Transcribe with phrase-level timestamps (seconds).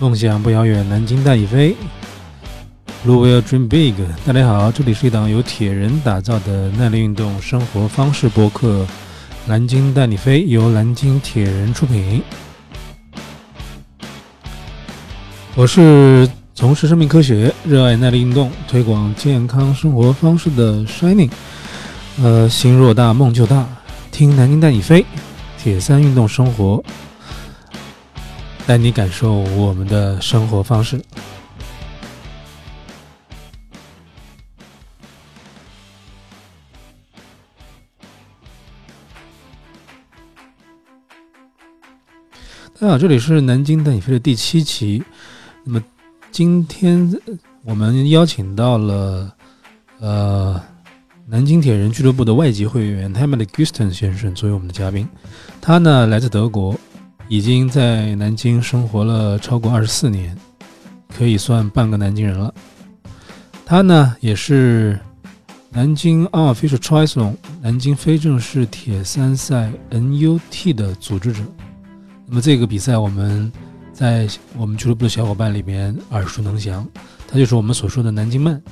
[0.00, 1.74] 梦想不遥远，南京大已飞。
[3.04, 3.94] Blue will dream big。
[4.24, 8.84] 大家好，这里是一档由铁人打造的耐力运动生活方式播客，
[9.44, 12.22] 《南京带你飞》，由南京铁人出品。
[15.56, 21.30] 我是从事生命科学、热爱耐力运动、推广健康生活方式的 Shining。
[22.22, 23.66] 呃，心若大，梦就大。
[24.12, 25.04] 听南京带你飞，
[25.60, 26.84] 铁三运动生活，
[28.68, 31.02] 带你感受我们的生活方式。
[42.78, 45.02] 大家好，这里是南京带你飞的第七期。
[45.64, 45.82] 那么
[46.30, 47.10] 今天
[47.64, 49.34] 我们邀请到了
[49.98, 50.60] 呃
[51.26, 55.08] 南京铁人俱乐部的外籍会员 h a m m e g u s t e n 先生作为我们的嘉宾。
[55.58, 56.78] 他呢来自德国，
[57.28, 60.36] 已经在南京生活了超过二十四年，
[61.14, 62.52] 可以算半个南京人了。
[63.66, 64.98] 他呢也是
[65.70, 71.42] 南京 Unofficial Triathlon 南京非正式铁三赛 NUT 的组织者。
[72.26, 73.52] 那么这个比赛我们
[73.92, 76.86] 在我们俱乐部的小伙伴里面耳熟能详，
[77.26, 78.62] 它就是我们所说的南京慢，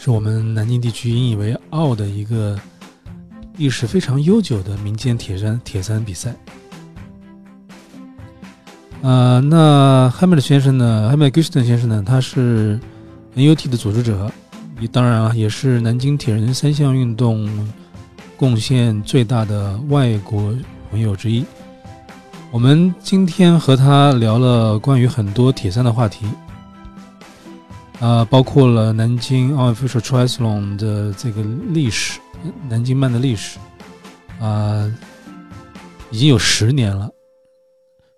[0.00, 2.58] 是我们南京地区引以为傲的一个
[3.58, 6.34] 历史非常悠久的民间铁山铁三比赛。
[9.04, 12.80] 呃，那 Hammet 先生呢？Hammet Gustin 先生呢，他是
[13.36, 14.32] NUT 的组织者，
[14.80, 17.46] 也当然啊，也是南京铁人三项运动
[18.38, 20.54] 贡献最大的外国
[20.90, 21.44] 朋友之一。
[22.50, 26.24] 我们今天和他聊了关于很多铁三的话题，
[28.00, 32.18] 啊，包括了南京 Official Triathlon 的这个历史，
[32.70, 33.58] 南京慢的历史，
[34.40, 34.90] 啊，
[36.10, 37.10] 已经有十年了，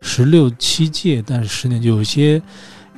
[0.00, 2.40] 十六七届，但是十年有些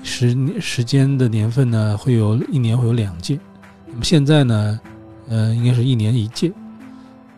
[0.02, 3.38] 时时间的年份呢，会有一年会有两届，
[3.86, 4.80] 那么现在呢，
[5.28, 6.52] 呃，应该是一年一届，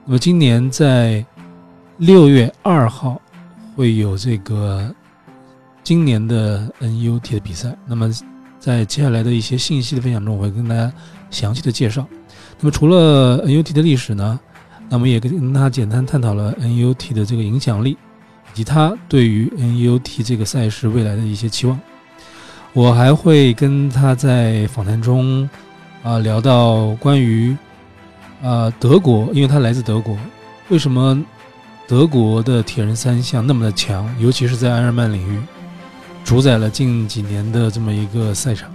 [0.05, 1.25] 那么今年在
[1.99, 3.21] 六月二号。
[3.77, 4.95] 会有这个
[5.83, 7.75] 今年的 NUT 的比赛。
[7.87, 8.11] 那么，
[8.59, 10.93] 在接下来的一些信息的分享中，我会跟大家
[11.31, 12.07] 详细的介绍。
[12.59, 14.39] 那么，除了 NUT 的历史呢，
[14.91, 17.97] 那么也跟大家简单探讨了 NUT 的这个影响力，
[18.53, 21.79] 以及他对于 NUT 这个赛事未来的一些期望。
[22.73, 25.49] 我还会跟他在访谈中
[26.03, 27.57] 啊聊到关于
[28.43, 30.17] 啊德国，因为他来自德国，
[30.69, 31.23] 为什么？
[31.89, 35.41] 德国的铁人三项那么的强，尤其是在埃尔曼领域，
[36.23, 38.71] 主宰了近几年的这么一个赛场。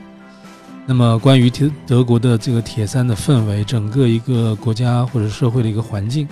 [0.86, 6.28] 那么，关于铁德国的这个铁三的氛围，整个一个国家或者社会的一个环境，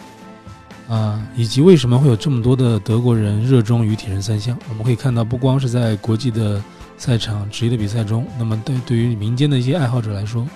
[0.88, 6.64] 啊，以及为什么会有这么多的德国人热衷于铁人三项，我们可以看到，不光是在国际的
[6.98, 10.48] 赛场、职业的比赛中，那么对对于民间的一些爱好者来说，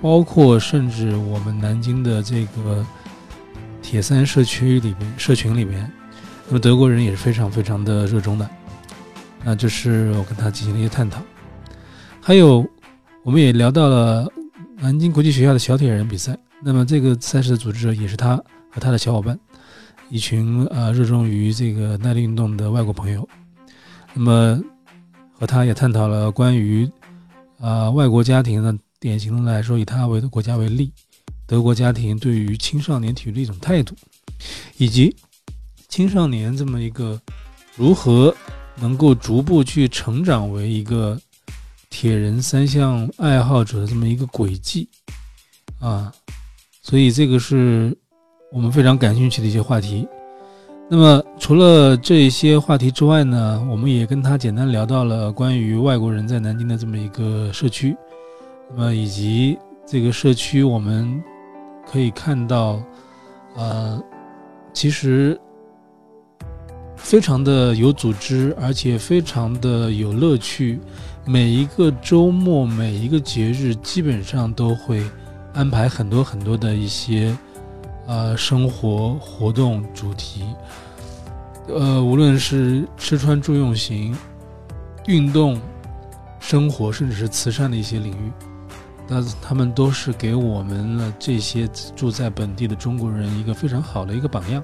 [0.00, 2.84] 包括甚至我们南京的这个。
[3.84, 5.90] 铁三社区里面、社群里面，
[6.46, 8.48] 那么德国人也是非常非常的热衷的。
[9.42, 11.20] 那这是我跟他进行了一些探讨。
[12.20, 12.64] 还有，
[13.24, 14.24] 我们也聊到了
[14.78, 16.38] 南京国际学校的小铁人比赛。
[16.62, 18.40] 那么这个赛事的组织者也是他
[18.72, 19.38] 和他的小伙伴，
[20.08, 23.28] 一群啊热衷于这个耐力运动的外国朋友。
[24.14, 24.60] 那么
[25.32, 26.90] 和他也探讨了关于
[27.60, 30.92] 啊外国家庭呢，典型的来说以他为的国家为例。
[31.46, 33.94] 德国家庭对于青少年体育的一种态度，
[34.78, 35.14] 以及
[35.88, 37.20] 青少年这么一个
[37.76, 38.34] 如何
[38.76, 41.20] 能够逐步去成长为一个
[41.90, 44.88] 铁人三项爱好者的这么一个轨迹
[45.78, 46.10] 啊，
[46.80, 47.94] 所以这个是
[48.52, 50.06] 我们非常感兴趣的一些话题。
[50.88, 57.96] 那么除了这些话题之外呢，我们也跟他简单聊到了关于外国人在南京的这么一个社区，
[58.70, 61.22] 那么以及这个社区我们。
[61.84, 62.80] 可以看到，
[63.56, 64.00] 呃，
[64.72, 65.38] 其实
[66.96, 70.78] 非常的有组织，而且非常的有乐趣。
[71.26, 75.02] 每一个周末，每一个节日，基本上都会
[75.52, 77.36] 安排很多很多的一些
[78.06, 80.44] 呃生活活动主题。
[81.68, 84.16] 呃，无论是吃穿住用行、
[85.06, 85.60] 运动、
[86.40, 88.32] 生活，甚至是慈善的一些领域。
[89.08, 94.62] 那他们都是给我们了这些住在本地的中国人一个非常好的一个榜样，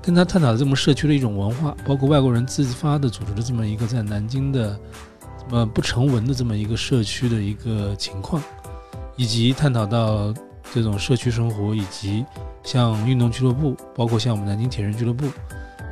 [0.00, 4.78] 跟他探讨这么社区的一种文化，包括外国人自发的组织的这么一个在南京的
[5.50, 8.42] 呃不成文的这么一个社区的一个情况，
[9.16, 10.32] 以及探讨到
[10.74, 12.24] 这种社区生活，以及
[12.62, 15.26] 像运动俱乐部，包括像我们南京铁人俱乐部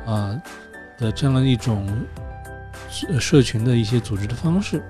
[0.05, 0.35] 啊
[0.97, 1.87] 的这样的一种
[3.19, 4.83] 社群的一些组织的方式。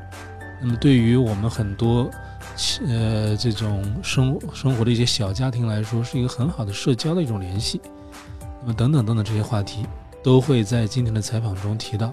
[0.62, 2.10] 那么对于我们很多
[2.88, 7.82] 呃这种生生活的一些小家庭来说，是一个很好的社交的一种联系。
[8.62, 9.86] 那么等等等等这些话题
[10.24, 12.12] 都会在今天的采访中提到。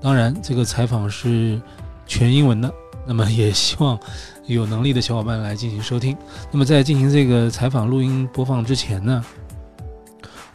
[0.00, 1.60] 当然，这个采访是
[2.06, 2.72] 全英文的。
[3.08, 3.98] 那么也希望
[4.44, 6.14] 有能力的小伙伴来进行收听。
[6.50, 9.24] 那么在进行这个采访录音播放之前呢，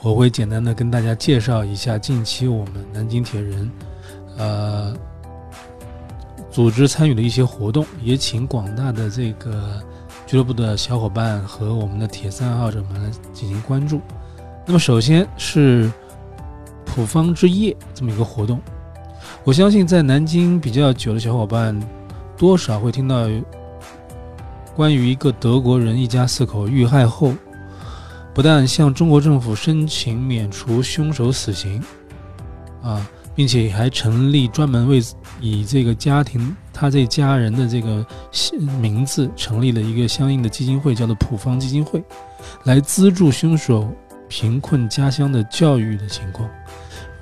[0.03, 3.71] 我会简单的跟大家介绍一下近期我们南京铁人，
[4.37, 4.95] 呃，
[6.51, 9.81] 组织参与的一些活动，也请广大的这个
[10.27, 13.99] 俱乐部的小伙伴和我们的铁三爱好者们进行关注。
[14.67, 15.91] 那么首先是
[16.85, 18.61] 普方之夜这么一个活动，
[19.43, 21.75] 我相信在南京比较久的小伙伴。
[22.37, 23.27] 多少会听到
[24.75, 27.33] 关于一个德国人一家四口遇害后，
[28.33, 31.81] 不但向中国政府申请免除凶手死刑，
[32.81, 34.99] 啊，并且还成立专门为
[35.39, 38.05] 以这个家庭他这家人的这个
[38.81, 42.03] 名字成立了一个相应的基金会，叫做普方基金会，
[42.63, 43.87] 来资助凶手
[44.27, 46.49] 贫困家乡的教育的情况。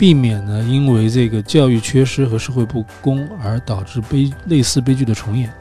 [0.01, 5.53] 避免呢，因为这个教育缺失和社会不公而导致悲类似悲剧的重演。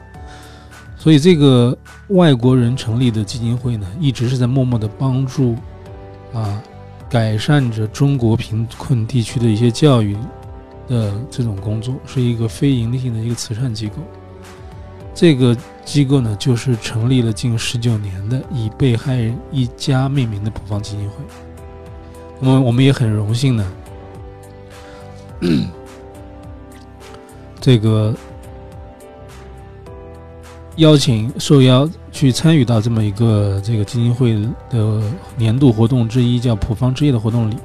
[0.97, 1.77] 所以，这个
[2.07, 5.55] 外国人成立的基金会呢，一直是在默默的帮助
[6.33, 6.59] 啊，
[7.07, 10.17] 改善着中国贫困地区的一些教育
[10.87, 13.97] 的这种工作，是一个非盈利性的一个慈善机构。
[15.13, 15.55] 这个
[15.85, 21.15] 机构呢，就是成立了近十九年的以被害人一家命名的普方基金会。
[22.39, 23.63] 那么，我们也很荣幸呢。
[27.59, 28.13] 这个
[30.77, 34.33] 邀请受邀去参与到这么一个这个基金会
[34.69, 35.01] 的
[35.35, 37.57] 年度活动之一，叫普方之夜的活动里，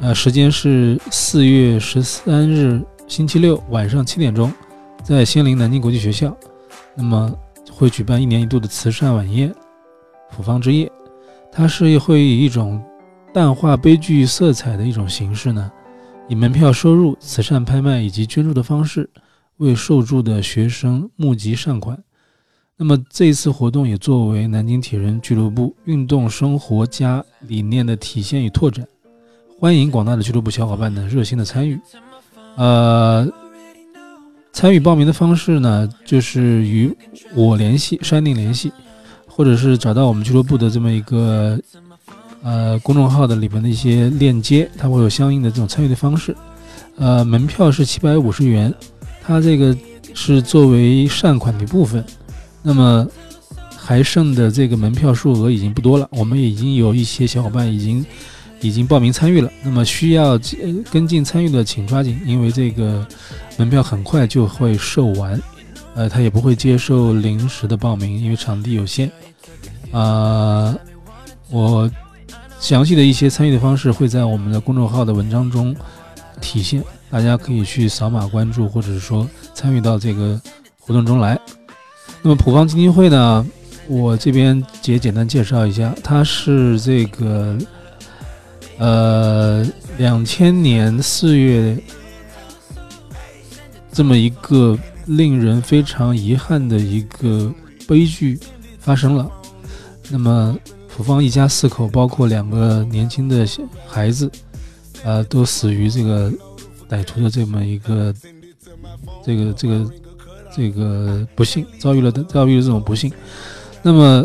[0.00, 4.52] 呃，时间是四月十三日星期六晚上七点钟，
[5.02, 6.36] 在仙林南京国际学校，
[6.94, 7.32] 那么
[7.72, 9.52] 会举办一年一度的慈善晚宴——
[10.30, 10.90] 普方之夜。
[11.50, 12.82] 它是会以一种
[13.32, 15.70] 淡化悲剧色彩的一种形式呢。
[16.28, 19.10] 以门票收入、慈善拍卖以及捐助的方式，
[19.58, 22.02] 为受助的学生募集善款。
[22.76, 28.86] 那么这一次活动也作为南京铁人俱乐部运动生活家理念的体现与拓展，
[29.58, 31.78] 欢迎广大的俱乐部小伙伴的热心的参与。
[32.56, 33.28] 呃，
[34.52, 36.92] 参与报名的方式呢，就是与
[37.34, 38.72] 我联系，山定联系，
[39.26, 41.60] 或者是找到我们俱乐部的这么一个。
[42.42, 46.36] 呃，公众号的里面的一些链接，它会有相应的这种参与的方式。
[46.96, 48.74] 呃，门票是七百五十元，
[49.22, 49.76] 它这个
[50.12, 52.04] 是作为善款的一部分。
[52.60, 53.06] 那么
[53.76, 58.04] 还剩的这个门票数额已经不多了，我们已经有一些小伙伴已经
[58.60, 59.48] 已经报名参与了。
[59.62, 60.38] 那么需要
[60.90, 63.06] 跟进参与的，请抓紧，因为这个
[63.56, 65.40] 门票很快就会售完。
[65.94, 69.10] 呃，他也不会接受临时的报名，因为场地有限。
[69.92, 70.76] 啊，
[71.48, 71.88] 我。
[72.62, 75.74] 详细的一些参与的方式会在我们的公众号的文章中
[76.40, 80.40] 体现，大家可以去扫码关注，或者是说参与到这个
[80.78, 81.38] 活动中来。
[82.22, 83.44] 那么普方基金会呢，
[83.88, 87.58] 我这边也简单介绍一下，它是这个
[88.78, 89.66] 呃
[89.98, 91.76] 两千年四月
[93.90, 97.52] 这么一个令人非常遗憾的一个
[97.88, 98.38] 悲剧
[98.78, 99.28] 发生了，
[100.08, 100.56] 那么。
[101.02, 103.44] 普方一家四口，包括两个年轻的
[103.88, 104.30] 孩子，
[105.02, 106.32] 呃，都死于这个
[106.88, 108.14] 歹徒的这么一个
[109.24, 109.90] 这个这个
[110.54, 113.12] 这个不幸，遭遇了遭遇了这种不幸。
[113.82, 114.24] 那么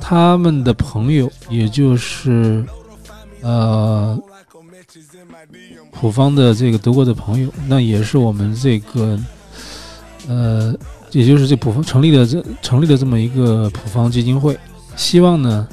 [0.00, 2.64] 他们的朋友，也就是
[3.40, 4.16] 呃
[5.90, 9.18] 普方的这个德国的朋友，那也是我们这个
[10.28, 10.72] 呃，
[11.10, 14.56] 也就是这普方成立的这成立的这么一个普方基金会，
[14.94, 15.66] 希望呢。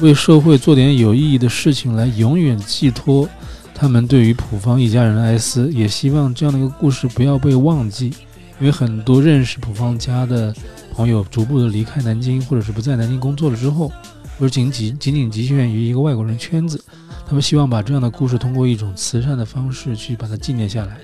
[0.00, 3.28] 为社会做点有意义的事情，来永远寄托
[3.74, 8.12] 他们对于普方一家人的哀思，也希望这样的一个故事不要被忘记。
[8.58, 10.54] 因为很多认识普方家的
[10.92, 13.90] 朋友，逐步的离开南京，或者是不在南京工作了之后，
[14.38, 16.82] 或者仅仅仅仅局限于一个外国人圈子，
[17.26, 20.98] 他们希望把这样的故事通过一种慈善的方式去把它纪念下来。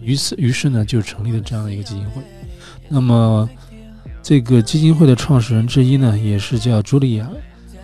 [0.00, 2.22] 于此，于是呢，就成立了这样的一个基金会。
[2.88, 3.48] 那么，
[4.20, 7.28] 这个基金会的创始人之一呢，也是叫朱莉亚。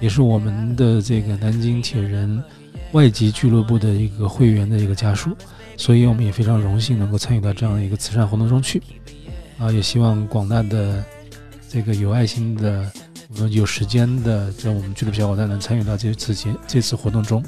[0.04, 2.44] 也是我们的这个南京铁人
[2.92, 5.30] 外籍俱乐部的一个会员的一个家属，
[5.78, 8.82] 所以我们也非常荣幸能够参与到这样的一个慈善活动中去。
[9.58, 11.02] 啊，也希望广大的
[11.70, 12.84] 这个有爱心的、
[13.34, 17.42] 我们有时间的，在我们俱乐部小伙伴能参与到这次节这次活动中。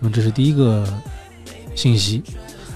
[0.00, 0.84] 那么这是第一个
[1.76, 2.20] 信息。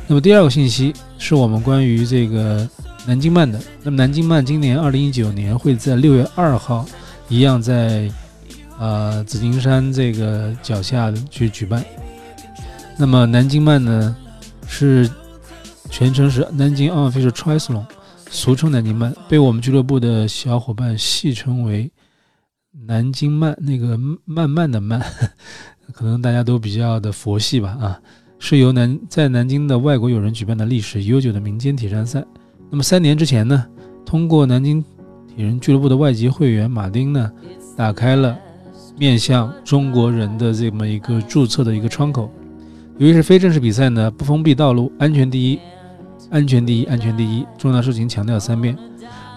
[0.06, 2.68] 那么第二个信息是我们关于这个
[3.04, 3.60] 南京漫的。
[3.82, 6.86] 那么南京漫今年二零一九年会在六月二号，
[7.28, 8.08] 一样在
[8.78, 11.84] 呃紫金山这个脚下去举办。
[12.98, 14.16] 那么南京慢呢
[14.66, 15.10] 是
[15.90, 17.84] 全称是南京奥运会是 Triathlon，
[18.30, 21.90] 俗称南京慢，被我们俱乐部的小伙伴戏称为
[22.86, 25.00] 南京慢，那个慢慢的慢，
[25.92, 28.00] 可能大家都比较的佛系吧啊。
[28.38, 32.22] 是由南在南京的外国友人举办的历史悠久的民间铁山赛。
[32.70, 33.66] 那么三年之前呢，
[34.04, 34.84] 通过南京
[35.34, 37.32] 铁人俱乐部的外籍会员马丁呢，
[37.76, 38.38] 打开了
[38.98, 42.30] 面向中国人的这么一个注册的一个窗口。
[42.98, 45.58] 由于是非正式比赛呢，不封闭道路，安全第一，
[46.30, 48.76] 安全第一，安全第一，重要事情强调三遍。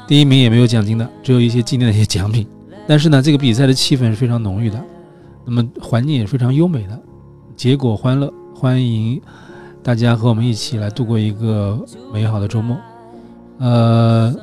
[0.08, 2.48] 第一名也没有奖金的，只有一些纪念的一些奖品。
[2.88, 4.82] 但是呢，这个比赛的气氛是非常浓郁的，
[5.46, 7.00] 那么环境也非常优美的，
[7.56, 8.34] 结果欢乐。
[8.56, 9.22] 欢迎
[9.82, 11.80] 大家和我们一起来度过一个
[12.14, 12.76] 美好的周末。
[13.58, 14.36] 呃，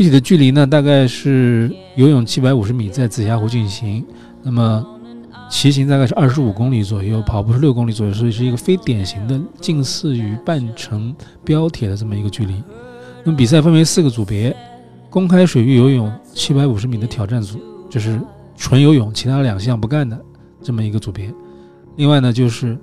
[0.00, 4.02] 具体的距离呢，大概是游泳七百五十米，在紫霞湖进行。
[4.42, 4.82] 那么
[5.50, 11.14] 骑行大概是二十五公里左右，跑步是六公里左右，所以是一个非典型的近似于半程
[11.44, 12.62] 标铁的这么一个距离。
[13.22, 14.56] 那么比赛分为四个组别：
[15.10, 18.18] 公开水域游泳七百五十米的挑战组，就是
[18.56, 20.18] 纯游泳，其他两项不干的
[20.62, 21.30] 这么一个组别。
[21.96, 22.74] 另外呢，就是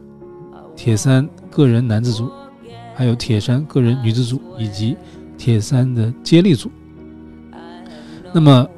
[0.76, 2.30] 铁三个人男子组，
[2.94, 4.96] 还有铁三个人女子组，以及
[5.36, 6.70] 铁三的接力组。
[8.38, 8.70] 那么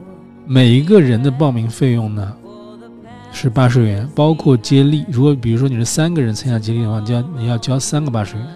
[0.48, 2.34] 每一个人的报名费用呢
[3.34, 5.04] 是八十元，包括接力。
[5.12, 8.48] 如果比如说你是三个人参加接力的话，交你要交三个八十元。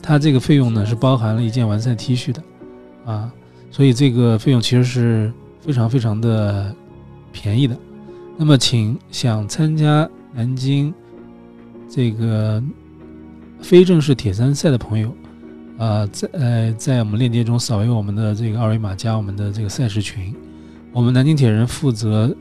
[0.00, 2.42] 它这个费用呢是包含了一件完赛 T 恤的
[3.04, 3.30] 啊，
[3.70, 6.74] 所以这个费用其实是非常非常的
[7.32, 7.76] 便宜的。
[8.38, 10.94] 那么，请想参加南京。
[11.86, 12.62] 这个
[13.60, 15.14] 非正式铁三赛的朋友，
[15.76, 20.34] 啊，在呃在我们链接中扫描我们的这个二维码，加我们的这个赛事群。
[20.96, 22.34] 我们南京铁人负责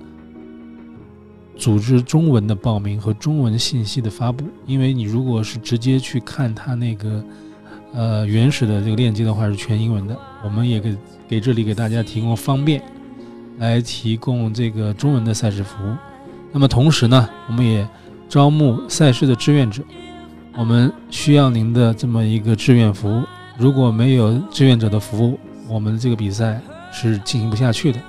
[1.58, 4.46] 组织中文的报名和中文信息的发布。
[4.66, 7.22] 因为你如果是直接去看他那个
[7.92, 10.18] 呃原始的这个链接的话，是全英文的。
[10.42, 10.98] 我们也给
[11.28, 12.82] 给这里给大家提供方便，
[13.58, 15.94] 来提供这个中文的赛事服务。
[16.54, 17.86] 那么同时呢，我们也。
[18.28, 19.84] 招募赛事的志愿者，
[20.58, 23.24] 我们需要您的这么一个志愿服务。
[23.56, 26.60] 如果没有志愿者的服务，我们这个比赛
[26.92, 28.00] 是进行不下去的。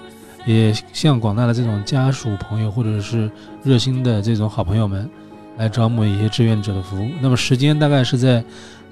[0.46, 3.30] 也向广大的这种家属朋友或者是
[3.62, 5.10] 热心的这种好朋友们，
[5.58, 7.10] 来招募一些志愿者的服务。
[7.20, 8.42] 那么时间大概是在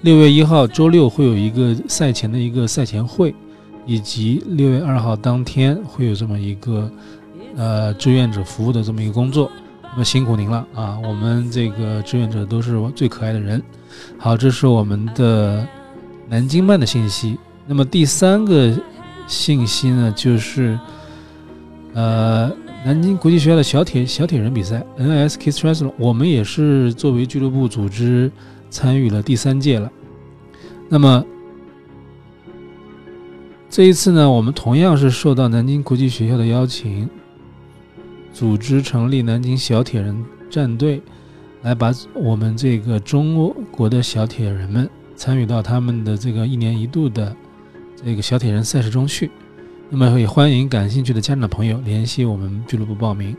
[0.02, 3.34] 六月一号周六会有一个赛前的一个赛前会，
[3.86, 6.90] 以及六月二号当天会有这么一个
[7.56, 9.50] 呃志愿者服务的这么一个工作。
[9.92, 10.98] 那么辛苦您了啊！
[11.04, 13.62] 我们这个志愿者都是最可爱的人。
[14.18, 15.64] 好，这是我们的
[16.28, 17.38] 南京漫的信息。
[17.64, 18.74] 那么第三个
[19.28, 20.76] 信息呢，就是
[21.94, 22.52] 呃，
[22.84, 28.30] 南京国际学校的小铁小铁人比赛 （NSK Triathlon），我们也是作为俱乐部组织
[28.68, 29.90] 参与了第三届了。
[30.88, 31.24] 那么
[33.70, 37.08] 这一次呢，我们同样是受到南京国际学校的邀请。
[38.32, 41.00] 组织成立南京小铁人战队，
[41.62, 47.34] 来把我们这个中国的小铁人们参与到他们的这个一年一度的
[48.04, 49.30] 这个小铁人赛事中去。
[49.90, 53.36] 那么也欢迎感兴趣的家长朋友联系我们俱乐部报名。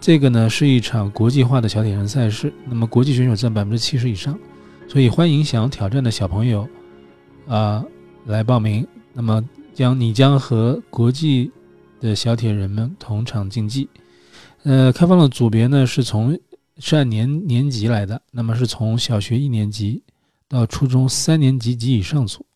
[0.00, 4.38] 这个呢是一场国际化的小铁人赛事，那么国际选手占百分之七十以上，
[4.88, 6.66] 所以欢迎想挑战的小朋友
[7.46, 7.84] 啊
[8.24, 8.86] 来报名。
[9.12, 9.44] 那么
[9.74, 11.50] 将你将和国际
[12.00, 13.88] 的小铁人们同场竞技。
[14.62, 16.38] 呃，开放的组别呢是从
[16.78, 20.02] 是按年年级来的，那么是从小学一年级
[20.48, 22.46] 到初中三年级及以上组，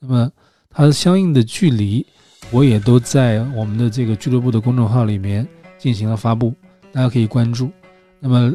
[0.00, 0.30] 那么
[0.68, 2.04] 它相应的距离
[2.50, 5.46] 我也都在我们的这个俱乐部的公众号里面
[5.78, 6.52] 进行了发布，
[6.92, 7.70] 大家可以关注。
[8.18, 8.52] 那么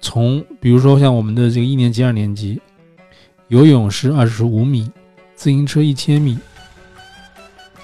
[0.00, 2.60] 从比如说像我们的这个一年级、二年级，
[3.48, 4.90] 游泳是二十五米，
[5.34, 6.38] 自行车一千米，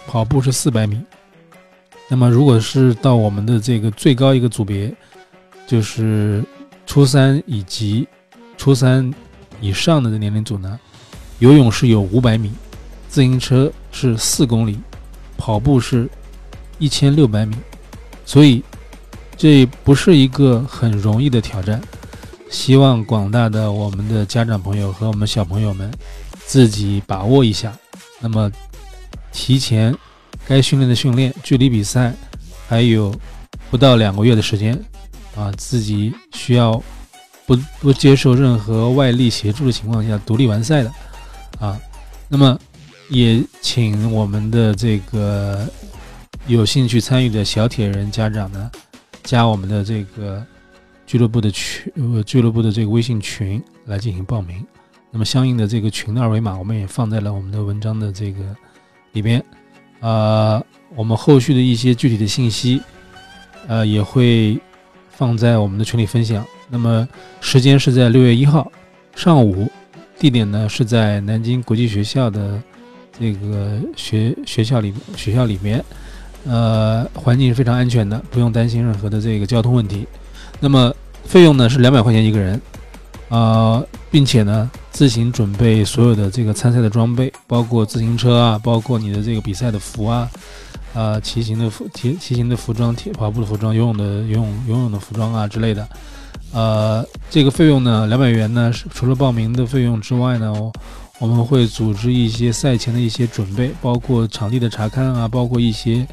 [0.07, 1.01] 跑步是四百米。
[2.09, 4.93] 那么，如果是到我们的这个最高一个组别，
[5.67, 6.43] 就是
[6.85, 8.09] 初三以及
[8.57, 9.09] 初三
[9.61, 10.81] 以上的年龄组呢，
[11.39, 12.51] 游泳是有五百米，
[13.09, 14.79] 自行车是四公里，
[15.41, 16.09] 跑步是
[16.79, 17.57] 一千六百米，
[18.25, 18.63] 所以
[19.37, 21.81] 这不是一个很容易的挑战。
[22.51, 25.91] 希望广大的我们的家长朋友和我们小朋友们
[26.47, 27.77] 自己把握一下。
[28.21, 28.49] 那么
[29.33, 29.93] 提前。
[30.47, 32.13] 该训练的训练，距离比赛
[32.67, 33.15] 还有
[33.71, 34.77] 不到两个月的时间
[35.37, 36.83] 啊，自己需要
[37.47, 40.93] 不不接受任何外力协助的情况下独立完赛的
[41.61, 41.79] 啊。
[42.27, 42.59] 那么
[43.11, 45.69] 也请我们的这个
[46.47, 48.71] 有兴趣参与的小铁人家长呢，
[49.25, 50.45] 加我们的这个
[51.07, 54.65] 俱乐部的群呃俱乐部的这个微信群来进行报名。
[55.11, 58.39] 那么相应的这个群的二维码，我们也放在了我们的文章的这个
[59.13, 59.45] 里边。
[59.99, 60.63] 啊，
[60.95, 62.81] 我们后续的一些具体的信息，
[63.67, 64.59] 呃，也会
[65.11, 66.47] 放在我们的群里分享。
[66.71, 67.07] 那么
[67.41, 68.71] 时间是在六月一号
[69.17, 69.69] 上午，
[70.19, 72.63] 地点呢是在南京国际学校的
[73.21, 75.85] 这个学学校里学校里面，
[76.47, 80.09] 呃，环境是非常安全的，不用担心任何的这个交通问题。
[80.59, 80.93] 那么
[81.25, 82.61] 费用呢是两百块钱一个人，
[83.29, 84.71] 啊，并且呢。
[84.93, 90.29] 自行准备所有的这个参赛的装备，包括自行车啊，包括你的这个比赛的服啊，
[90.93, 95.89] 啊，骑行的服、骑骑行的服装、铁跑步的服装、游泳的游泳游泳的服装啊之类的。
[96.53, 100.53] 呃，这个费用呢，两百元呢，是除了报名的费用之外呢，
[101.21, 106.09] 我们会组织一些赛前的一些准备，包括场地的查看啊，包括一些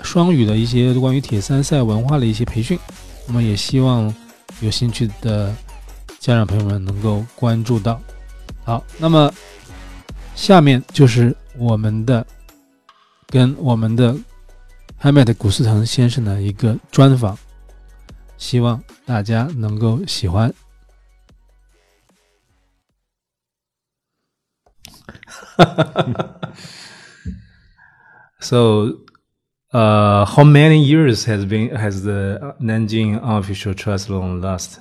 [0.00, 2.78] 双语的一些关于铁三赛文化的一些培训。
[3.26, 4.14] 那么也希望
[4.60, 5.52] 有兴趣的
[6.20, 8.00] 家长朋友们能够关注到。
[8.62, 9.32] 好，那么
[10.36, 12.24] 下面就是我们的
[13.26, 14.14] 跟我们的
[15.02, 17.36] Hamid 古斯腾先生的一个专访，
[18.38, 20.54] 希望大家能够喜欢。
[28.40, 29.04] so,
[29.72, 34.80] uh, how many years has been has the Nanjing official triathlon last?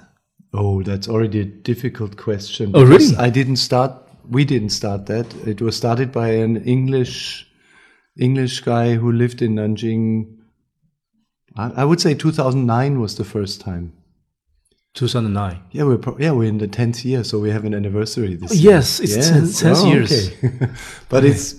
[0.53, 2.71] Oh, that's already a difficult question.
[2.75, 3.15] Oh, really?
[3.17, 3.91] I didn't start.
[4.29, 5.33] We didn't start that.
[5.47, 7.47] It was started by an English
[8.17, 10.37] English guy who lived in Nanjing.
[11.55, 13.93] I, I would say 2009 was the first time.
[14.93, 15.59] 2009.
[15.71, 18.55] Yeah, we're pro- yeah we're in the 10th year, so we have an anniversary this
[18.55, 18.73] year.
[18.73, 19.29] Yes, it's yes.
[19.29, 20.31] 10, 10 oh, years.
[20.43, 20.69] Okay.
[21.09, 21.55] but it's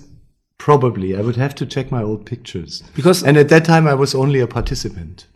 [0.57, 3.93] probably I would have to check my old pictures because and at that time I
[3.93, 5.27] was only a participant.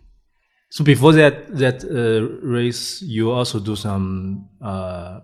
[0.69, 5.19] So before that that uh, race, you also do some uh,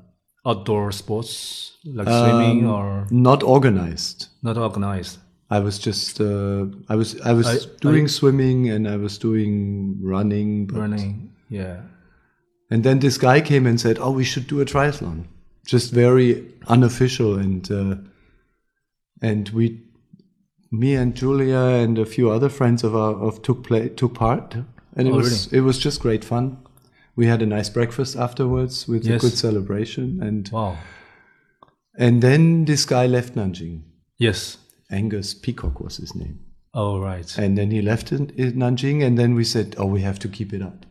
[0.46, 4.28] outdoor sports like um, swimming or not organized.
[4.44, 5.20] Not organized.
[5.50, 9.18] I was just uh, I was I was I, doing I, swimming and I was
[9.18, 10.68] doing running.
[10.68, 11.82] running, yeah.
[12.70, 15.26] And then this guy came and said, "Oh, we should do a triathlon."
[15.66, 17.96] Just very unofficial and uh,
[19.22, 19.82] and we,
[20.72, 24.56] me and Julia and a few other friends of our of took play took part
[24.96, 25.58] and it oh, was really?
[25.58, 26.58] it was just great fun.
[27.16, 29.24] We had a nice breakfast afterwards with yes.
[29.24, 30.78] a good celebration, and wow.
[31.98, 33.84] And then this guy left Nanjing.
[34.18, 34.58] Yes,
[34.92, 36.40] Angus Peacock was his name.
[36.74, 37.38] Oh right.
[37.38, 40.28] And then he left in, in Nanjing, and then we said, "Oh, we have to
[40.28, 40.86] keep it up."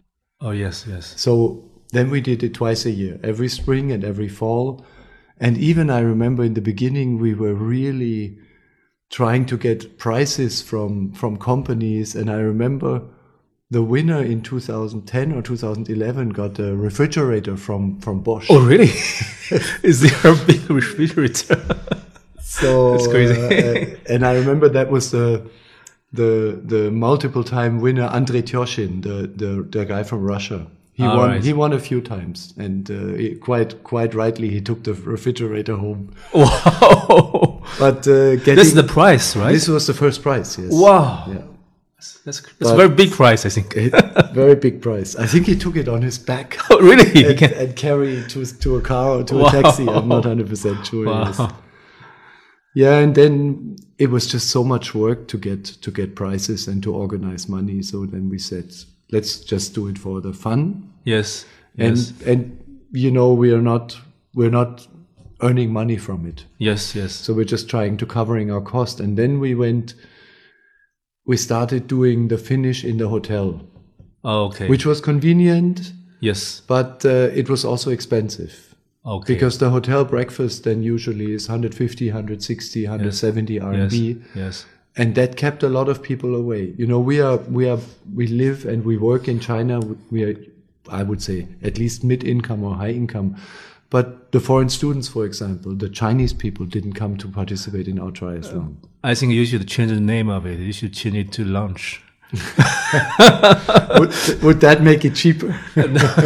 [0.44, 1.14] Oh yes, yes.
[1.16, 4.84] So then we did it twice a year, every spring and every fall.
[5.38, 8.38] And even I remember in the beginning, we were really
[9.10, 13.02] trying to get prices from from companies, and I remember
[13.70, 18.46] the winner in 2010 or 2011 got a refrigerator from from Bosch.
[18.50, 18.90] Oh, really?
[19.82, 21.56] Is there a big refrigerator?
[22.40, 23.34] so that's crazy.
[23.34, 25.48] uh, and I remember that was the
[26.14, 30.66] the the multiple time winner Andrei Tyoshin, the, the the guy from Russia.
[30.92, 31.30] He All won.
[31.30, 31.44] Right.
[31.44, 35.76] He won a few times, and uh, he, quite quite rightly, he took the refrigerator
[35.76, 36.14] home.
[36.34, 37.62] Wow!
[37.78, 39.52] But uh, getting, this is the price, right?
[39.52, 40.56] This was the first prize.
[40.56, 40.72] Yes.
[40.72, 41.24] Wow!
[41.28, 41.42] Yeah.
[42.24, 43.74] That's, that's a very big price, I think.
[44.34, 45.16] very big price.
[45.16, 46.58] I think he took it on his back.
[46.70, 47.24] Oh, really?
[47.24, 49.48] And, and carried to to a car or to wow.
[49.48, 49.82] a taxi.
[49.88, 51.06] I'm not 100 percent sure.
[51.06, 51.56] Wow.
[52.74, 56.82] Yeah, and then it was just so much work to get to get prices and
[56.82, 57.82] to organize money.
[57.82, 58.74] So then we said,
[59.12, 60.92] let's just do it for the fun.
[61.04, 61.46] Yes.
[61.78, 62.12] And yes.
[62.26, 63.96] and you know we are not
[64.34, 64.86] we're not
[65.40, 66.44] earning money from it.
[66.58, 67.12] Yes, yes.
[67.12, 69.00] So we're just trying to covering our cost.
[69.00, 69.94] And then we went
[71.26, 73.60] we started doing the finish in the hotel.
[74.24, 74.68] Oh, okay.
[74.68, 75.92] Which was convenient.
[76.20, 76.62] Yes.
[76.66, 78.73] But uh, it was also expensive.
[79.06, 79.34] Okay.
[79.34, 83.62] Because the hotel breakfast then usually is 150, 160, 170 yes.
[83.62, 83.92] RMB.
[83.92, 84.26] Yes.
[84.34, 84.66] yes.
[84.96, 86.72] And that kept a lot of people away.
[86.78, 87.78] You know, we are, we are,
[88.14, 89.80] we live and we work in China.
[90.10, 90.36] We are,
[90.88, 93.36] I would say, at least mid income or high income.
[93.90, 98.10] But the foreign students, for example, the Chinese people didn't come to participate in our
[98.10, 98.76] triathlon.
[99.02, 100.58] I think you should change the name of it.
[100.58, 102.02] You should change it to lunch.
[102.32, 104.12] would,
[104.42, 105.56] would, that make it cheaper?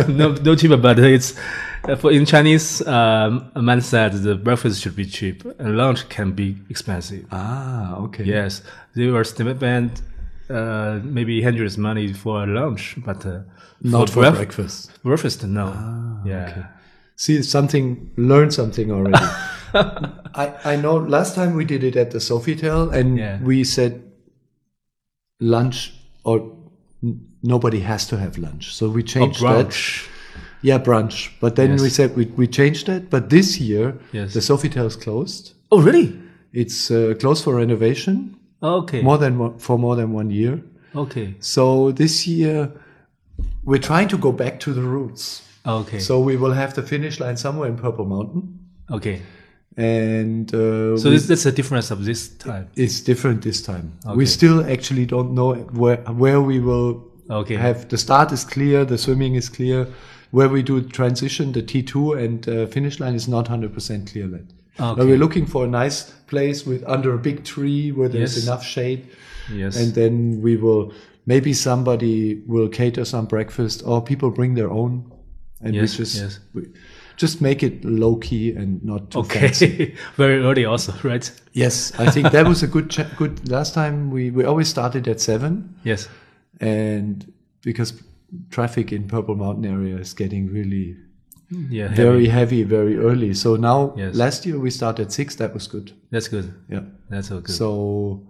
[0.08, 1.38] no, no cheaper, but it's
[1.96, 7.26] for in Chinese um, said the breakfast should be cheap and lunch can be expensive.
[7.30, 8.24] Ah, okay.
[8.24, 8.62] Yes,
[8.94, 10.02] they were band
[10.50, 13.40] uh, maybe Hendrik's money for lunch, but uh,
[13.82, 14.90] Not for bref- breakfast.
[15.02, 15.72] Breakfast, no.
[15.74, 16.66] Ah, yeah.
[17.16, 19.18] See something, learn something already.
[20.34, 23.40] I, I know last time we did it at the Sofitel and Yeah.
[23.42, 24.02] we said
[25.40, 25.92] lunch
[26.24, 26.56] or
[27.42, 28.74] nobody has to have lunch.
[28.74, 29.74] So we changed that.
[30.62, 31.30] Yeah, brunch.
[31.40, 31.80] But then Yes.
[31.82, 33.10] we said we, we changed that.
[33.10, 34.32] But this year, Yes.
[34.34, 35.52] the Sofitel is closed.
[35.70, 36.18] Oh, really?
[36.52, 39.02] It's uh, closed for renovation Okay.
[39.02, 40.60] more than one, for more than one year.
[40.94, 41.34] Okay.
[41.40, 42.70] So this year,
[43.64, 45.42] we're trying to go back to the roots.
[45.66, 45.98] Okay.
[46.00, 48.58] So we will have the finish line somewhere in Purple Mountain,
[48.90, 49.20] okay.
[49.76, 52.68] and uh, So this, that's the difference of this time.
[52.74, 53.92] it's different this time.
[54.06, 54.16] Okay.
[54.16, 57.56] We still actually don't know where where we will Okay.
[57.56, 57.88] have.
[57.88, 59.86] The start is clear, the swimming is clear.
[60.30, 64.10] Where we do transition, the T two and uh, finish line is not hundred percent
[64.12, 64.40] clear yet.
[64.80, 64.94] Okay.
[64.96, 68.44] But we're looking for a nice place with under a big tree where there's Yes.
[68.46, 69.08] enough shade,
[69.52, 69.76] Yes.
[69.76, 70.92] and then we will
[71.26, 75.10] maybe somebody will cater some breakfast or people bring their own,
[75.62, 76.38] and Yes, we just yes.
[76.54, 76.62] we
[77.16, 79.66] just make it low key and not too fancy.
[79.72, 79.94] okay.
[80.16, 81.28] Very early also, right?
[81.54, 83.48] Yes, I think that was a good good.
[83.48, 86.08] Last time we we always started at seven, Yes.
[86.60, 87.94] and because
[88.50, 90.96] traffic in Purple Mountain area is getting really
[91.50, 91.88] hmm, Yeah.
[91.94, 92.60] very heavy.
[92.60, 93.34] heavy very early.
[93.34, 94.14] So now Yes.
[94.14, 95.36] last year we started at six.
[95.36, 95.92] That was good.
[96.10, 96.52] That's good.
[96.68, 96.82] Yeah.
[97.10, 97.54] That's so good.
[97.54, 98.26] So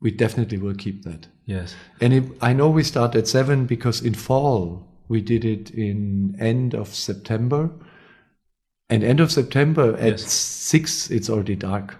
[0.00, 1.26] we definitely will keep that.
[1.46, 1.74] yes.
[2.00, 6.36] And it, I know we start at seven because in fall we did it in
[6.40, 7.70] end of September,
[8.88, 10.32] and end of September at Yes.
[10.32, 11.96] six it's already dark.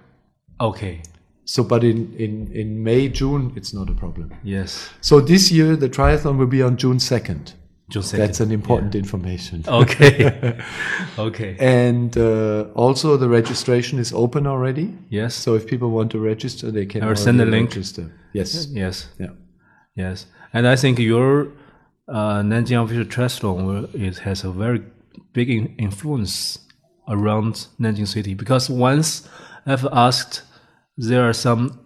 [0.61, 1.02] Okay.
[1.44, 4.33] So, but in, in, in May, June, it's not a problem.
[4.44, 4.90] Yes.
[5.00, 7.55] So this year, the triathlon will be on June 2nd.
[7.90, 8.16] June 2nd.
[8.16, 9.64] That's an important information.
[9.68, 10.59] Okay.
[11.18, 11.57] okay.
[11.59, 14.96] And uh, also, the registration is open already.
[15.09, 15.35] Yes.
[15.35, 17.70] So if people want to register, they can already send the link.
[17.70, 18.12] register.
[18.33, 18.68] Yes.
[18.70, 19.09] yes.
[19.18, 19.31] Yeah.
[19.96, 20.26] Yes.
[20.52, 21.48] And I think your
[22.09, 24.83] uh, Nanjing official triathlon it has a very
[25.33, 26.59] big influence
[27.09, 29.28] around Nanjing city because once
[29.66, 30.42] I've asked,
[30.96, 31.78] there are some,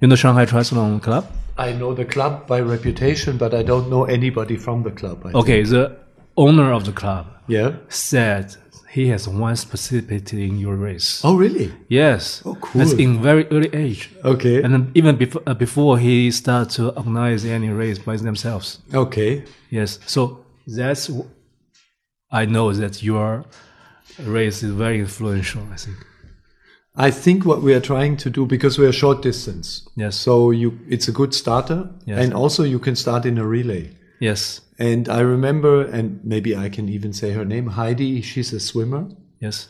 [0.00, 1.26] you know, Shanghai Triathlon Club.
[1.58, 5.18] I know the club by reputation, but I don't know anybody from the club.
[5.20, 5.34] I think.
[5.36, 5.96] Okay, the
[6.36, 7.72] owner of the club Yeah.
[7.88, 8.56] said
[8.90, 11.20] he has once participated in your race.
[11.22, 11.70] Oh, really?
[11.88, 12.42] Yes.
[12.44, 12.78] Oh, cool.
[12.80, 14.10] That's in very early age.
[14.24, 14.62] Okay.
[14.62, 18.78] And then even before, uh, before he started to organize any race by themselves.
[18.94, 19.44] okay.
[19.70, 19.98] Yes.
[20.06, 21.10] So that's
[22.32, 23.44] I know that your
[24.24, 25.62] race is very influential.
[25.72, 25.96] I think.
[27.06, 29.88] I think what we are trying to do because we are short distance.
[29.96, 30.16] Yes.
[30.16, 32.18] So you, it's a good starter, Yes.
[32.24, 33.84] and also you can start in a relay.
[34.20, 34.60] Yes.
[34.78, 38.20] And I remember, and maybe I can even say her name, Heidi.
[38.22, 39.02] She's a swimmer,
[39.40, 39.68] Yes.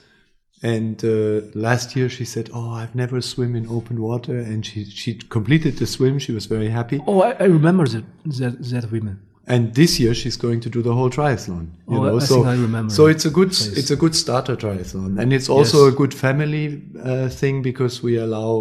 [0.62, 4.84] and uh, last year she said, "Oh, I've never swim in open water," and she
[4.84, 6.18] she completed the swim.
[6.18, 6.98] She was very happy.
[7.06, 8.04] Oh, I, I remember that
[8.38, 9.16] that that women.
[9.52, 11.64] And this year she's going to do the whole triathlon.
[11.88, 13.78] You Oh, I- know, I so think I remember so it's a good place.
[13.80, 15.92] it's a good starter triathlon, and it's also Yes.
[15.94, 16.64] a good family
[17.02, 18.52] uh, thing because we allow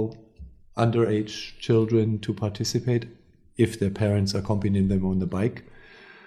[0.78, 3.06] underage children to participate
[3.58, 5.64] if their parents accompany them on the bike.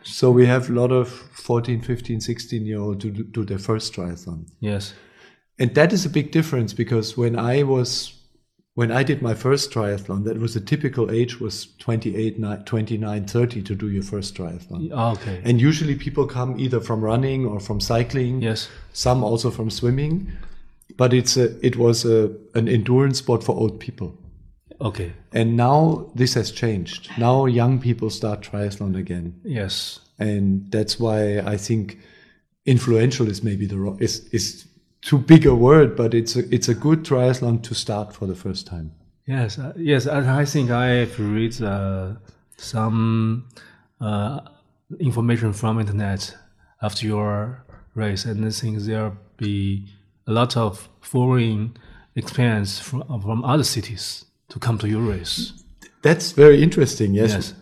[0.04, 3.58] So we have a lot of 14, 15, 16 year old to do, do their
[3.58, 4.46] first triathlon.
[4.60, 4.94] Yes.
[5.58, 8.12] And that is a big difference because when I was
[8.74, 13.24] when I did my first triathlon, that was a typical age was 28, ni- 29,
[13.26, 14.90] 30 to do your first triathlon.
[14.94, 15.42] Ah, Okay.
[15.44, 18.40] And usually people come either from running or from cycling.
[18.40, 18.68] Yes.
[18.92, 20.32] Some also from swimming.
[20.96, 24.16] But it's a, it was a, an endurance sport for old people.
[24.80, 25.12] Okay.
[25.32, 27.10] And now this has changed.
[27.18, 29.38] Now young people start triathlon again.
[29.44, 30.00] Yes.
[30.18, 31.98] And that's why I think
[32.64, 34.66] influential is maybe the wrong, is, is
[35.02, 38.34] too big a word, but it's a, it's a good triathlon to start for the
[38.34, 38.92] first time.
[39.26, 39.58] Yes.
[39.58, 40.06] Uh, yes.
[40.06, 42.14] I, I think I've read uh,
[42.56, 43.48] some
[44.00, 44.40] uh,
[44.98, 46.34] information from internet
[46.80, 49.88] after your race, and I think there will be
[50.26, 51.76] a lot of foreign
[52.14, 55.52] experience from from other cities to come to your race.
[56.02, 57.14] That's very interesting.
[57.14, 57.32] Yes.
[57.32, 57.54] Yes.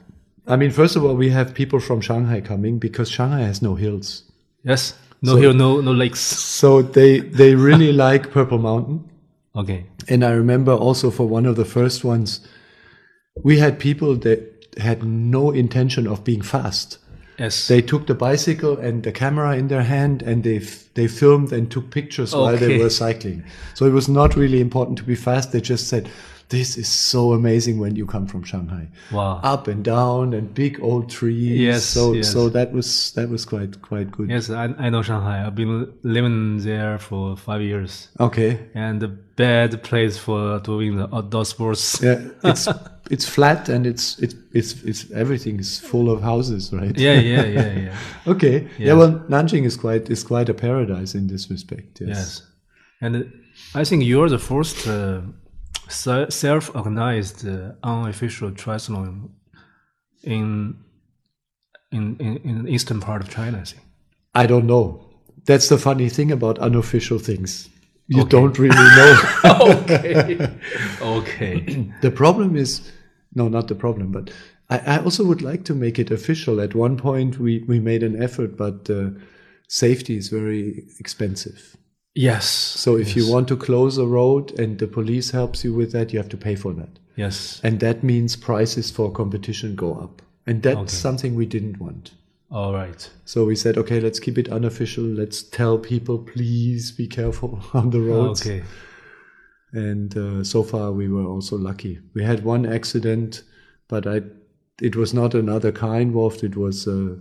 [0.46, 3.74] I mean, first of all, we have people from Shanghai coming because Shanghai has no
[3.74, 4.24] hills.
[4.64, 4.94] Yes.
[5.22, 6.20] No So- hill, no no lakes.
[6.20, 9.04] So they, they really like Purple Mountain.
[9.54, 9.84] Okay.
[10.08, 12.40] And I remember also for one of the first ones,
[13.42, 14.40] we had people that
[14.78, 16.98] had no intention of being fast.
[17.38, 17.68] Yes.
[17.68, 21.52] They took the bicycle and the camera in their hand and they, f- they filmed
[21.52, 23.42] and took pictures while they were cycling.
[23.74, 25.50] So it was not really important to be fast.
[25.52, 26.08] They just said,
[26.50, 28.88] this is so amazing when you come from Shanghai.
[29.12, 29.40] Wow.
[29.42, 31.58] Up and down and big old trees.
[31.60, 32.30] Yes, So yes.
[32.32, 34.28] so that was that was quite quite good.
[34.30, 35.46] Yes, I, I know Shanghai.
[35.46, 38.58] I've been living there for five years, Okay.
[38.74, 42.02] and the bad place for doing the outdoor sports.
[42.02, 42.68] Yeah, it's
[43.10, 46.96] it's flat and it's it's it's it's everything is full of houses, right?
[46.98, 47.96] yeah, yeah, yeah, yeah.
[48.26, 48.62] Okay.
[48.78, 48.86] Yeah.
[48.86, 48.94] Yeah.
[48.94, 52.00] well, Nanjing is quite is quite a paradise in this respect.
[52.00, 52.08] Yes.
[52.08, 52.42] Yes,
[53.00, 53.32] and
[53.74, 55.20] I think you're the first uh,
[55.90, 59.30] self-organized uh, unofficial triathlon
[60.22, 60.76] in
[61.92, 63.58] in in in eastern part of China.
[63.58, 63.82] I think.
[64.34, 65.04] I don't know.
[65.46, 67.68] That's the funny thing about unofficial things.
[68.06, 68.30] You Okay.
[68.30, 69.14] don't really know.
[69.82, 70.50] okay,
[71.00, 71.90] okay.
[72.02, 72.90] the problem is,
[73.34, 74.30] no, not the problem, but
[74.68, 76.60] I, I also would like to make it official.
[76.60, 79.10] At one point, we, we made an effort, but uh,
[79.68, 81.76] safety is very expensive.
[82.14, 82.46] Yes.
[82.46, 86.12] So if you want to close a road and the police helps you with that,
[86.12, 86.98] you have to pay for that.
[87.16, 87.60] yes.
[87.62, 90.22] And that means prices for competition go up.
[90.46, 90.88] And that's Okay.
[90.88, 92.12] something we didn't want.
[92.50, 93.08] All right.
[93.24, 95.04] So we said, okay, let's keep it unofficial.
[95.04, 98.40] Let's tell people, please be careful on the roads.
[98.44, 98.62] Okay.
[99.72, 102.00] And uh, so far, we were also lucky.
[102.14, 103.42] We had one accident,
[103.86, 104.22] but I,
[104.82, 106.42] it was not another car involved.
[106.42, 107.20] It was a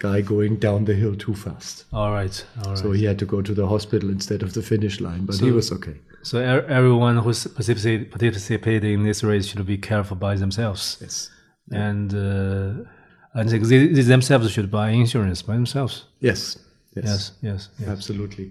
[0.00, 1.84] guy going down the hill too fast.
[1.92, 2.44] All right.
[2.64, 2.78] All right.
[2.78, 5.50] So he had to go to the hospital instead of the finish line, but he
[5.52, 5.96] was okay.
[6.22, 11.30] So er- everyone who participate, participated in this race should be careful by themselves, Yes.
[11.70, 15.94] and uh, I think they, they themselves should buy insurance by themselves.
[16.20, 16.58] Yes.
[16.96, 17.04] Yes.
[17.06, 17.88] Yes, yes, yes.
[17.88, 18.50] Absolutely.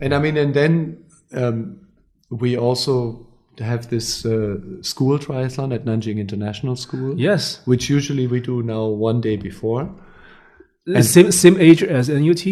[0.00, 1.80] And I mean, and then um,
[2.30, 3.26] we also
[3.58, 7.60] have this uh, school triathlon at Nanjing International School, Yes.
[7.66, 9.90] which usually we do now one day before.
[11.02, 12.46] Same same age as NUT.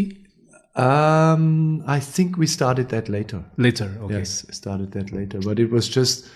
[0.76, 3.44] Um, I think we started that later.
[3.56, 3.90] Later.
[4.02, 4.18] Okay.
[4.18, 5.40] Yes, started that later.
[5.40, 6.28] But it was just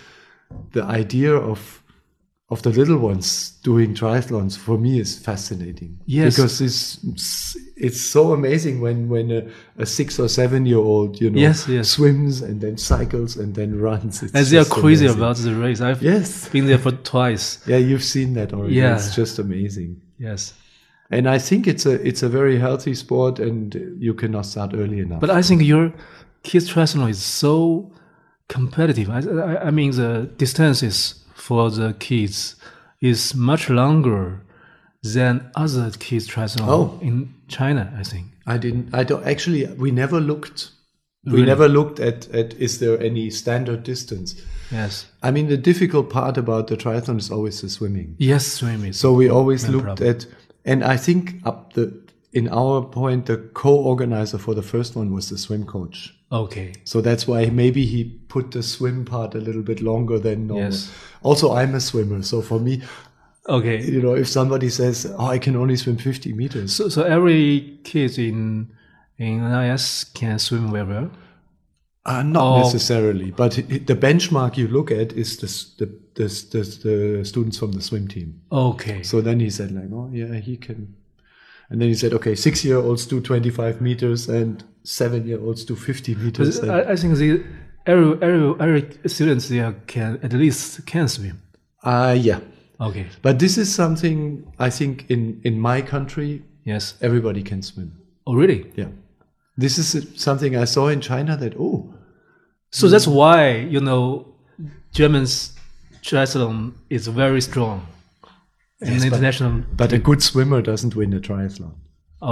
[0.72, 1.80] the idea of
[2.50, 5.98] of the little ones doing triathlons for me is fascinating.
[6.04, 6.36] Yes.
[6.36, 11.30] because it's it's so amazing when when a, a six or seven year old you
[11.30, 11.88] know Yes, yes.
[11.88, 14.22] swims and then cycles and then runs.
[14.22, 15.18] It's As they are crazy amazing.
[15.22, 15.80] about the race.
[15.80, 16.48] I've Yes.
[16.50, 17.66] been there for twice.
[17.66, 18.74] Yeah, you've seen that already.
[18.74, 18.96] Yeah.
[18.96, 20.02] It's just amazing.
[20.18, 20.52] Yes.
[21.10, 24.98] And I think it's a it's a very healthy sport, and you cannot start early
[25.00, 25.20] enough.
[25.20, 25.92] But I think your
[26.42, 27.92] kids triathlon is so
[28.48, 29.10] competitive.
[29.10, 32.56] I, I, I mean, the distances for the kids
[33.00, 34.40] is much longer
[35.02, 36.98] than other kids triathlon Oh.
[37.02, 37.92] in China.
[37.98, 38.26] I think.
[38.46, 38.94] I didn't.
[38.94, 39.66] I don't actually.
[39.74, 40.70] We never looked.
[41.26, 44.34] We never looked at at is there any standard distance.
[44.70, 45.06] Yes.
[45.22, 48.14] I mean, the difficult part about the triathlon is always the swimming.
[48.18, 48.92] Yes, swimming.
[48.92, 50.10] So we always No looked problem.
[50.10, 50.26] at,
[50.64, 51.92] and I think up the
[52.32, 56.12] in our point, the co-organizer for the first one was the swim coach.
[56.32, 56.72] okay.
[56.84, 60.64] So that's why maybe he put the swim part a little bit longer than normal.
[60.72, 60.90] Yes.
[61.22, 62.82] Also, I'm a swimmer, so for me,
[63.48, 63.84] Okay.
[63.84, 67.78] you know, if somebody says, "Oh, I can only swim 50 meters," So, so every
[67.84, 68.68] kid in
[69.18, 71.10] in NIS can swim very well.
[72.06, 75.46] Uh, not necessarily, but the benchmark you look at is the,
[75.78, 78.40] the, the, the, the students from the swim team.
[78.52, 79.02] Okay.
[79.02, 80.94] So then he said, like, oh, yeah, he can.
[81.70, 85.64] And then he said, okay, six year olds do 25 meters and seven year olds
[85.64, 86.60] do 50 meters.
[86.62, 87.42] I, I think the
[87.86, 91.40] every every every students there can at least can swim.
[91.84, 92.40] uh, yeah.
[92.80, 93.06] Okay.
[93.22, 96.94] But this is something I think in, in my country, Yes.
[97.00, 97.92] everybody can swim.
[98.26, 98.70] Oh, really?
[98.76, 98.88] Yeah.
[99.56, 101.94] This is something I saw in China that, oh,
[102.70, 103.38] So that's why
[103.74, 104.26] you know
[104.92, 105.52] Germans
[106.02, 107.86] triathlon is very strong
[108.80, 109.62] in Yes, but- international.
[109.76, 111.72] but a good swimmer doesn't win a triathlon.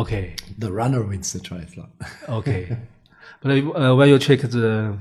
[0.02, 0.34] okay.
[0.58, 1.90] The runner wins the triathlon.
[2.38, 2.76] Okay.
[3.42, 4.96] but uh, when you check the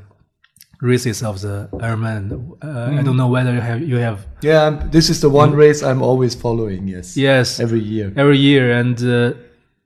[0.82, 2.26] races of the Ironman,
[2.64, 5.80] uh, I don't know whether you have you have Yeah, this is the one race
[5.90, 6.88] I'm always following.
[6.88, 7.16] Yes.
[7.18, 8.08] yes Every year.
[8.24, 9.34] every year and uh,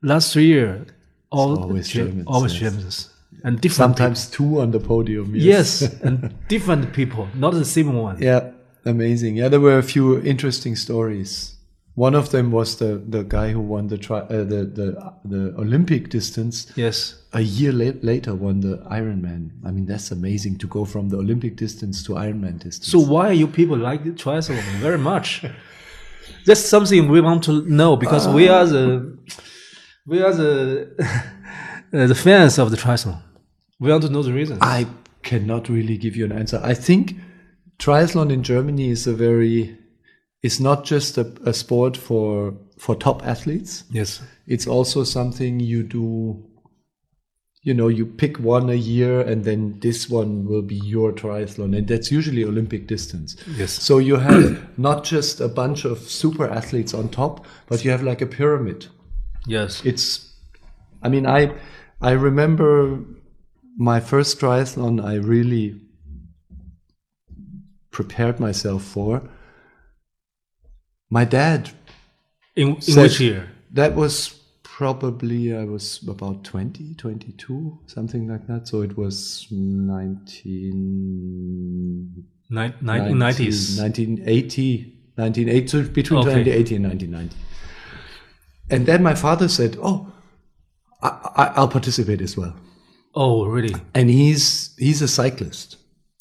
[0.01, 0.85] last year
[1.37, 2.61] all always Ge- Germans, always yes.
[2.63, 3.09] Germans
[3.43, 5.25] and different Sometimes two on the podium.
[5.25, 5.41] people.
[5.53, 6.17] yes and
[6.53, 8.17] different people, not the same one.
[8.21, 8.51] Yeah.
[8.87, 9.35] Amazing.
[9.37, 11.51] Yeah, there were a few interesting stories.
[11.95, 14.87] One of them was the, the guy who won the, tri- uh, the the
[15.33, 16.55] the Olympic distance.
[16.75, 17.15] Yes.
[17.33, 19.41] A year la- later, won the Ironman.
[19.67, 22.87] I mean, that's amazing to go from the Olympic distance to Ironman distance.
[22.91, 25.43] So why you people like the triathlon very much?
[26.45, 28.87] That's something we want to know because we are the
[30.05, 30.89] we are the
[31.93, 33.21] uh, the fans of the triathlon.
[33.79, 34.57] We want to know the reason.
[34.61, 34.87] I
[35.23, 36.61] cannot really give you an answer.
[36.63, 37.15] I think
[37.79, 39.77] triathlon in Germany is a very
[40.41, 43.83] is not just a, a sport for for top athletes.
[43.89, 44.21] yes.
[44.47, 46.45] It's also something you do
[47.65, 51.75] you know, you pick one a year and then this one will be your triathlon.
[51.75, 53.35] And that's usually Olympic distance.
[53.57, 53.71] Yes.
[53.71, 58.03] So you have not just a bunch of super athletes on top, but you have
[58.03, 58.85] like a pyramid.
[59.47, 59.83] Yes.
[59.85, 60.33] It's,
[61.01, 61.51] I mean, I,
[62.01, 62.99] I remember
[63.77, 65.81] my first triathlon I really
[67.91, 69.21] prepared myself for.
[71.09, 71.71] My dad,
[72.55, 73.49] In, in which year?
[73.71, 74.29] that was
[74.63, 78.67] probably, I was about 20, 22, something like that.
[78.67, 83.79] So it was 19, Nin- 1990s.
[83.79, 86.43] 1980, 1980, so between Okay.
[86.43, 87.35] 1980 and 1990.
[88.69, 90.11] And then my father said, "Oh,
[91.01, 92.55] I, I, I'll participate as well."
[93.13, 93.75] Oh, really?
[93.93, 95.77] And he's he's a cyclist,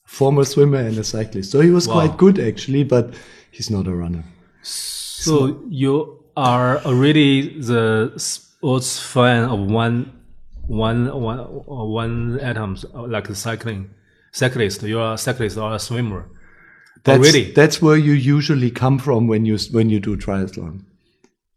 [0.06, 1.50] former swimmer and a cyclist.
[1.50, 1.94] So he was Wow.
[1.94, 3.14] quite good actually, but
[3.50, 4.24] he's not a runner.
[4.62, 10.12] So you are already the sports fan of one,
[10.66, 13.90] one, one, one atoms, like a cycling
[14.32, 14.82] cyclist.
[14.82, 16.28] You are a cyclist or a swimmer.
[17.04, 17.52] That's, really?
[17.52, 20.84] That's where you usually come from when you when you do triathlon.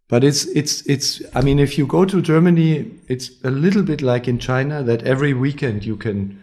[0.10, 1.22] But it's it's it's.
[1.36, 5.04] I mean, if you go to Germany, it's a little bit like in China that
[5.04, 6.42] every weekend you can.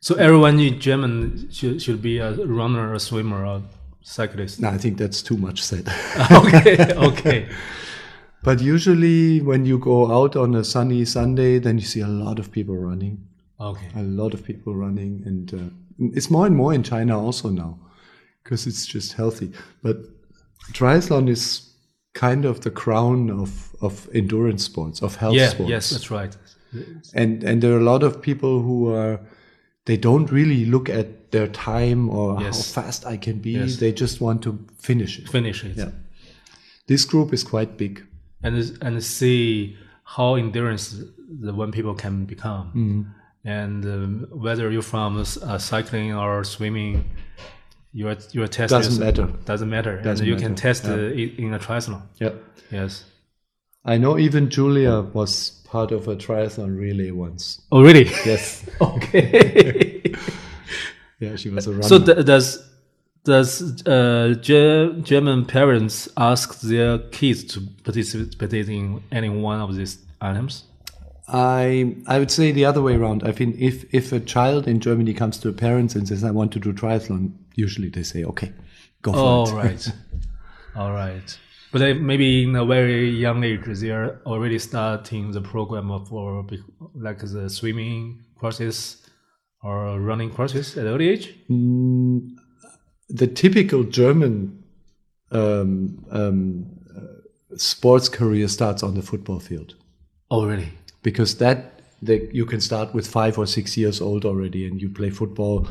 [0.00, 3.62] So everyone in German should, should be a runner, a swimmer, or
[4.02, 4.60] cyclist.
[4.60, 5.88] No, I think that's too much said.
[6.30, 7.48] okay, okay.
[8.42, 12.38] but usually, when you go out on a sunny Sunday, then you see a lot
[12.38, 13.26] of people running.
[13.58, 13.88] Okay.
[13.96, 17.78] A lot of people running, and uh, it's more and more in China also now,
[18.42, 19.52] because it's just healthy.
[19.82, 19.98] But
[20.72, 21.69] triathlon is
[22.12, 25.70] kind of the crown of of endurance sports, of health Yeah, sports.
[25.70, 26.36] yes, that's right.
[27.14, 29.20] and and there are a lot of people who are
[29.84, 32.74] they don't really look at their time or Yes.
[32.74, 33.50] how fast I can be.
[33.52, 33.76] Yes.
[33.76, 35.28] They just want to finish it.
[35.28, 35.76] Finish it.
[35.76, 35.90] Yeah.
[36.86, 38.02] This group is quite big.
[38.42, 39.76] and and see
[40.16, 41.04] how endurance
[41.42, 43.02] the one people can become, Mm-hmm.
[43.44, 47.04] and um, whether you're from uh, cycling or swimming,
[47.92, 49.26] your your test Doesn't is- matter.
[49.44, 50.92] Doesn't matter, Doesn't and you can test yeah.
[50.92, 52.02] uh, it in a triathlon.
[52.18, 52.30] Yeah.
[52.70, 53.04] Yes.
[53.84, 57.60] I know even Julia was part of a triathlon relay once.
[57.72, 58.04] Oh, really?
[58.26, 58.64] Yes.
[58.80, 60.02] okay.
[61.20, 61.82] Yeah, she was a runner.
[61.82, 62.66] so th- does
[63.24, 69.98] does uh, Ge- German parents ask their kids to participate in any one of these
[70.22, 70.64] items?
[71.28, 73.22] I I would say the other way around.
[73.22, 76.30] I think if if a child in Germany comes to a parents and says I
[76.30, 78.52] want to do triathlon, usually they say okay,
[79.02, 79.54] go for All it.
[79.54, 79.92] right.
[80.76, 81.38] All right.
[81.72, 86.44] But they, maybe in a very young age, they are already starting the program for
[86.94, 88.96] like the swimming courses
[89.62, 91.34] or running courses at early age.
[91.48, 94.62] the typical German
[95.32, 99.74] um, um, uh, sports career starts on the football field
[100.30, 100.70] Oh, really?
[101.02, 104.88] because that they, you can start with five or six years old already and you
[104.88, 105.68] play football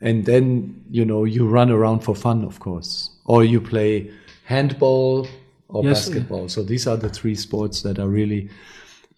[0.00, 4.10] and then you know you run around for fun of course or you play
[4.44, 5.26] handball
[5.68, 6.08] or Yes.
[6.08, 8.48] basketball so these are the three sports that are really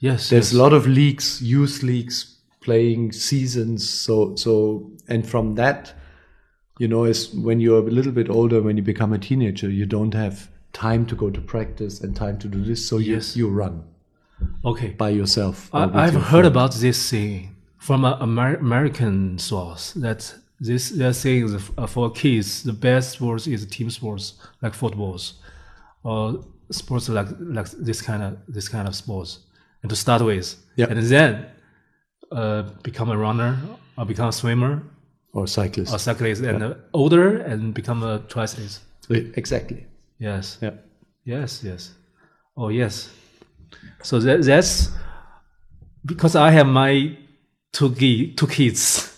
[0.01, 0.31] Yes.
[0.31, 0.59] there's yes.
[0.61, 5.95] a lot of leagues youth leagues playing seasons so so and from that
[6.79, 9.85] you know is when you're a little bit older when you become a teenager you
[9.87, 13.37] don't have time to go to practice and time to do this so Yes.
[13.37, 13.83] you you run
[14.64, 14.91] Okay.
[14.97, 16.47] by yourself I, I've your heard friend.
[16.47, 22.11] about this thing from an Amer- American source that this they're saying f- uh, for
[22.11, 25.35] kids the best sports is team sports like footballs
[26.03, 29.40] or sports like like this kind of this kind of sports.
[29.83, 30.57] And to start with.
[30.75, 30.87] Yeah.
[30.90, 31.47] and then
[32.33, 33.57] uh, become a runner
[33.97, 34.83] or become a swimmer.
[35.33, 35.94] Or cyclist.
[35.94, 38.81] Or cyclist and uh, older and become a triathlete
[39.37, 39.87] exactly.
[40.18, 40.59] Yes.
[40.61, 40.73] Yeah
[41.29, 41.92] Yes, yes.
[42.57, 43.11] Oh, yes.
[44.03, 44.90] So that, that's
[46.07, 47.18] because I have my
[47.71, 47.94] two,
[48.35, 49.14] two kids.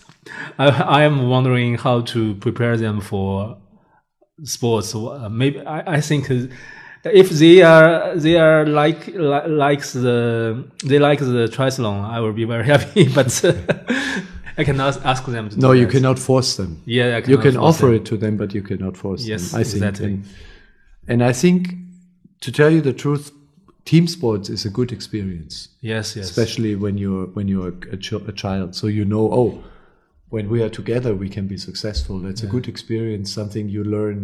[0.57, 0.67] I,
[0.99, 3.57] I am wondering how to prepare them for
[4.43, 4.95] sports.
[4.95, 6.29] Uh, maybe I, I think
[7.03, 12.33] if they are they are like li- likes the they like the triathlon, I will
[12.33, 13.07] be very happy.
[13.07, 13.43] But
[14.57, 15.49] I cannot ask them.
[15.49, 15.91] To no you that.
[15.91, 17.95] cannot force them Yeah, I you can offer them.
[17.95, 20.05] it to them but you cannot force Yes, them i think exactly.
[20.05, 20.25] and,
[21.07, 21.73] and i think
[22.41, 23.31] to tell you the truth
[23.85, 26.29] team sports is a good experience Yes, yes.
[26.29, 29.63] especially when you're when you're a, ch- a child so you know oh
[30.31, 34.19] when we are together we can be successful that's a good experience something you learn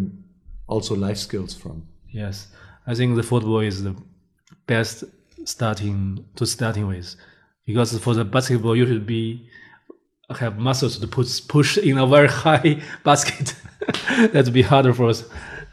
[0.67, 1.77] also life skills from
[2.09, 2.47] Yes,
[2.87, 3.95] I think the football is the
[4.65, 5.03] best
[5.45, 7.15] starting to starting with,
[7.65, 9.47] because for the basketball you should be
[10.39, 13.55] have muscles to push push in a very high basket.
[14.33, 15.23] That'd be harder for us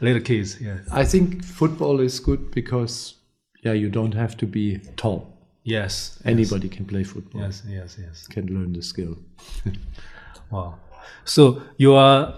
[0.01, 0.49] little kids.
[0.61, 0.79] Yeah.
[0.91, 3.15] i think football is good because
[3.63, 4.65] yeah you don't have to be
[4.97, 5.19] tall
[5.65, 6.19] Yes.
[6.25, 7.41] Anybody can play football.
[7.41, 7.63] Yes.
[7.67, 7.97] Yes.
[7.99, 8.27] Yes.
[8.27, 9.17] Can learn the skill.
[10.55, 10.79] Wow.
[11.25, 12.33] So you are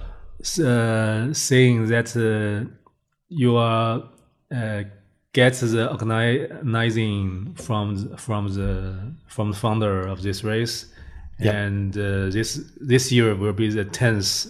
[0.60, 2.70] uh, saying that uh,
[3.30, 4.04] you are
[4.52, 4.84] uh,
[5.34, 10.86] get the organizing from the, from the from the founder of this race,
[11.40, 12.50] and uh, this
[12.82, 14.48] this year will be the tenth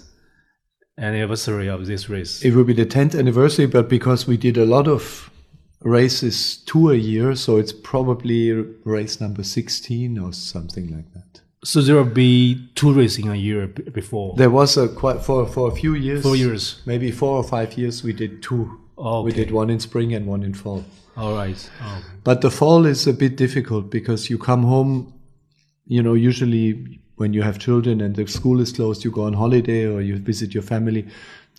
[0.97, 2.43] anniversary of this race.
[2.43, 5.29] It will be the 10th anniversary, but because we did a lot of
[5.81, 8.51] races, two a year, so it's probably
[8.83, 11.41] race number 16 or something like that.
[11.67, 14.35] So there will be two races in a year before.
[14.37, 16.21] There was a quite for for a few years.
[16.23, 16.81] Four years.
[16.85, 18.03] maybe four or five years.
[18.03, 18.61] We did two.
[18.97, 20.83] Oh, We did one in spring and one in fall.
[21.17, 21.69] All right.
[21.83, 25.13] Oh, But the fall is a bit difficult because you come home,
[25.85, 29.33] you know, usually when you have children and the school is closed, you go on
[29.33, 31.05] holiday or you visit your family,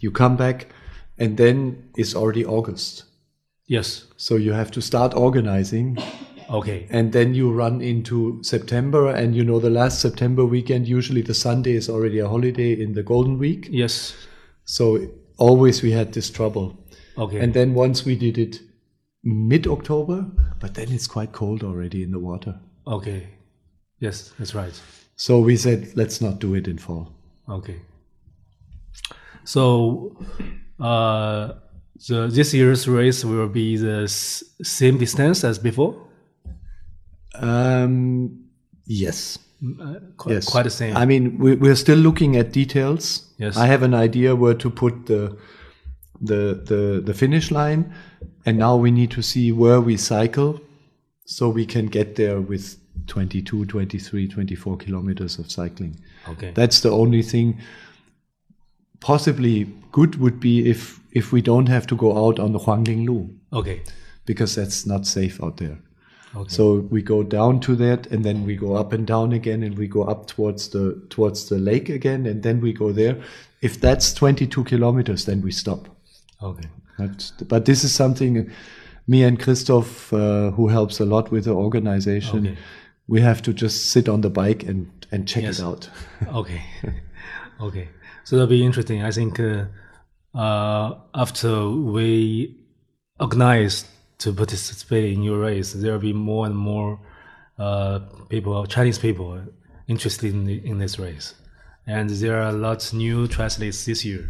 [0.00, 0.66] you come back,
[1.18, 3.04] and then it's already August.
[3.66, 4.04] yes.
[4.16, 5.98] So you have to start organizing,
[6.50, 6.86] Okay.
[6.90, 11.34] and then you run into September, and you know, the last September weekend, usually the
[11.34, 13.68] Sunday is already a holiday in the Golden Week.
[13.70, 14.14] Yes.
[14.64, 14.98] So
[15.36, 16.76] always we had this trouble.
[17.16, 17.38] Okay.
[17.40, 18.60] And then once we did it
[19.24, 20.26] mid October,
[20.60, 22.58] but then it's quite cold already in the water.
[22.86, 23.28] okay.
[24.00, 24.80] Yes, that's right.
[25.16, 27.12] So we said, let's not do it in fall.
[27.48, 27.80] Okay.
[29.44, 30.16] So,
[30.80, 31.54] uh,
[32.08, 36.07] the this year's race will be the s- same distance as before.
[37.40, 38.44] Um,
[38.86, 39.38] yes.
[40.16, 40.48] Quite, Yes.
[40.48, 40.96] quite the same.
[40.96, 43.26] I mean, we, we're still looking at details.
[43.38, 43.56] Yes.
[43.56, 45.36] I have an idea where to put the,
[46.20, 47.92] the, the, the finish line.
[48.46, 50.60] And now we need to see where we cycle
[51.24, 52.76] so we can get there with
[53.08, 55.98] 22, 23, 24 kilometers of cycling.
[56.28, 56.52] okay.
[56.52, 57.58] That's the only thing.
[59.00, 63.06] Possibly good would be if if we don't have to go out on the Huanling
[63.06, 63.80] Lu okay.
[64.26, 65.78] because that's not safe out there.
[66.36, 66.48] Okay.
[66.48, 69.76] So we go down to that, and then we go up and down again, and
[69.78, 73.16] we go up towards the towards the lake again, and then we go there.
[73.62, 75.88] If that's 22 kilometers, then we stop.
[76.42, 76.68] okay.
[76.98, 78.50] But, but this is something
[79.06, 82.58] me and Christoph, uh, who helps a lot with the organization, Okay.
[83.06, 85.58] we have to just sit on the bike and and check Yes.
[85.60, 85.88] it out.
[86.34, 86.60] okay.
[87.60, 87.88] okay.
[88.24, 89.02] So that'll be interesting.
[89.02, 89.64] I think uh,
[90.34, 92.54] uh, after we
[93.18, 93.84] organize
[94.18, 97.00] to participate in your race, there will be more and more
[97.58, 99.40] uh, people, Chinese people,
[99.86, 101.34] interested in, in this race.
[101.86, 104.28] And there are lots new triathletes this year.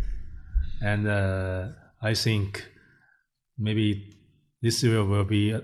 [0.80, 1.68] And uh,
[2.00, 2.68] I think
[3.58, 4.14] maybe
[4.62, 5.62] this year will be a,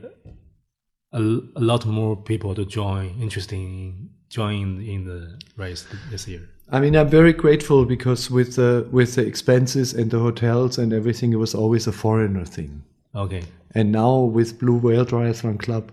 [1.12, 6.49] a, lot more people to join, interested in joining in the race this year.
[6.70, 10.93] I mean, I'm very grateful because with the with the expenses and the hotels and
[10.93, 12.83] everything, it was always a foreigner thing.
[13.15, 13.43] Okay.
[13.75, 15.93] And now with Blue Whale Triathlon Club,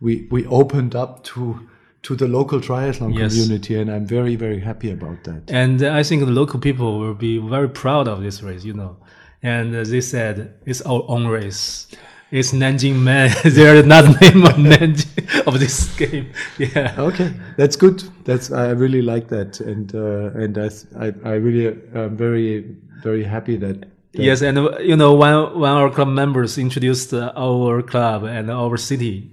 [0.00, 1.60] we we opened up to
[2.02, 3.32] to the local triathlon Yes.
[3.34, 5.50] community, and I'm very very happy about that.
[5.50, 8.96] And I think the local people will be very proud of this race, you know.
[9.42, 11.86] And uh, they said it's our own race.
[12.30, 13.30] It's Nanjing Man.
[13.44, 16.26] They're not name of Nanjing of this game.
[16.58, 16.94] Yeah.
[16.98, 18.02] Okay, that's good.
[18.24, 20.68] That's I really like that, and uh, and I
[20.98, 23.86] I, I really am very very happy that.
[24.12, 28.50] Yes, and uh, you know, when when our club members introduced uh, our club and
[28.50, 29.30] our city,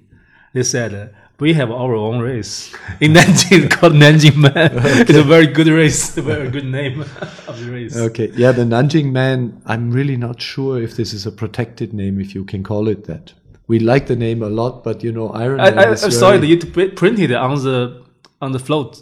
[0.54, 1.08] they said uh,
[1.40, 4.72] we have our own race in Nanjing called Nanjing Man.
[5.02, 7.02] It's a very good race, a very good name
[7.48, 7.98] of the race.
[7.98, 9.62] Okay, yeah, the Nanjing Man.
[9.66, 13.06] I'm really not sure if this is a protected name, if you can call it
[13.06, 13.34] that.
[13.68, 16.10] We like the name a lot, but you know, Iron I, Man I, is I
[16.10, 16.40] saw it.
[16.42, 18.04] very- You pr- printed on the
[18.42, 19.02] on the float.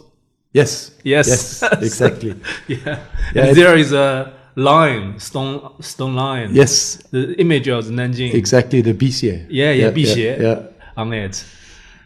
[0.52, 1.28] Yes, Yes.
[1.28, 2.34] yes, exactly.
[2.66, 2.98] Yeah,
[3.34, 6.50] Yeah, there is a line, stone stone line.
[6.52, 8.34] Yes, the image of Nanjing.
[8.34, 8.80] exactly.
[8.80, 9.46] The Bixie.
[9.48, 10.40] Yeah, yeah, Bixie.
[10.40, 10.62] yeah.
[10.96, 11.44] on it.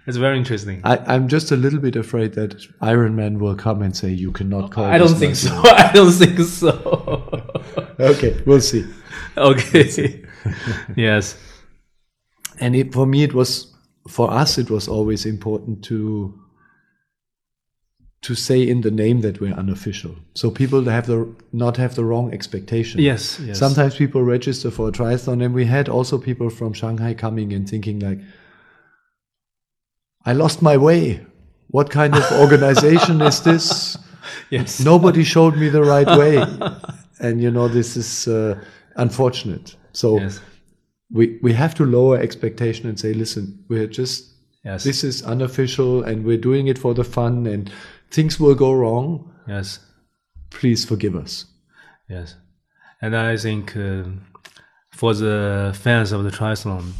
[0.06, 0.80] It's very interesting.
[0.82, 4.72] I, I'm just a little bit afraid that Ironman will come and say you cannot
[4.72, 4.84] call.
[4.84, 5.62] I don't think Nanjing." so.
[5.64, 7.92] I don't think so.
[8.00, 8.84] Okay, we'll see.
[9.36, 10.24] okay.
[10.96, 11.36] yes.
[12.58, 13.72] And it, for me, it was
[14.08, 14.58] for us.
[14.58, 16.38] It was always important to
[18.22, 22.04] to say in the name that we're unofficial, so people have the not have the
[22.04, 23.00] wrong expectation.
[23.00, 23.40] Yes.
[23.40, 23.58] Yes.
[23.58, 27.68] Sometimes people register for a triathlon, and we had also people from Shanghai coming and
[27.68, 28.18] thinking like,
[30.26, 31.20] "I lost my way.
[31.68, 33.96] What kind of organization is this?
[34.50, 34.78] Yes.
[34.80, 36.36] Nobody showed me the right way."
[37.20, 38.54] And you know, this is uh,
[38.96, 39.76] unfortunate.
[39.92, 40.40] So Yes.
[41.10, 44.26] we we have to lower expectation and say, "Listen, we're just
[44.64, 44.84] Yes.
[44.84, 47.70] this is unofficial, and we're doing it for the fun, and
[48.10, 49.32] things will go wrong.
[49.48, 49.78] yes.
[50.50, 51.46] Please forgive us."
[52.08, 52.34] Yes,
[53.00, 54.02] and I think uh,
[54.92, 56.92] for the fans of the triathlon,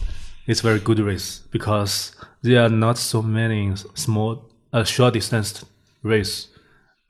[0.46, 5.64] it's very good race because there are not so many small, uh, short distance
[6.04, 6.48] race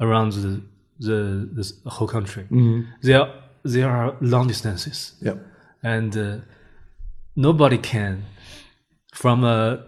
[0.00, 0.62] around the
[0.98, 1.48] the,
[1.84, 2.46] the whole country.
[3.02, 3.26] There
[3.64, 5.36] there are long distances, Yeah.
[5.82, 6.36] and uh,
[7.36, 8.24] nobody can
[9.12, 9.84] from a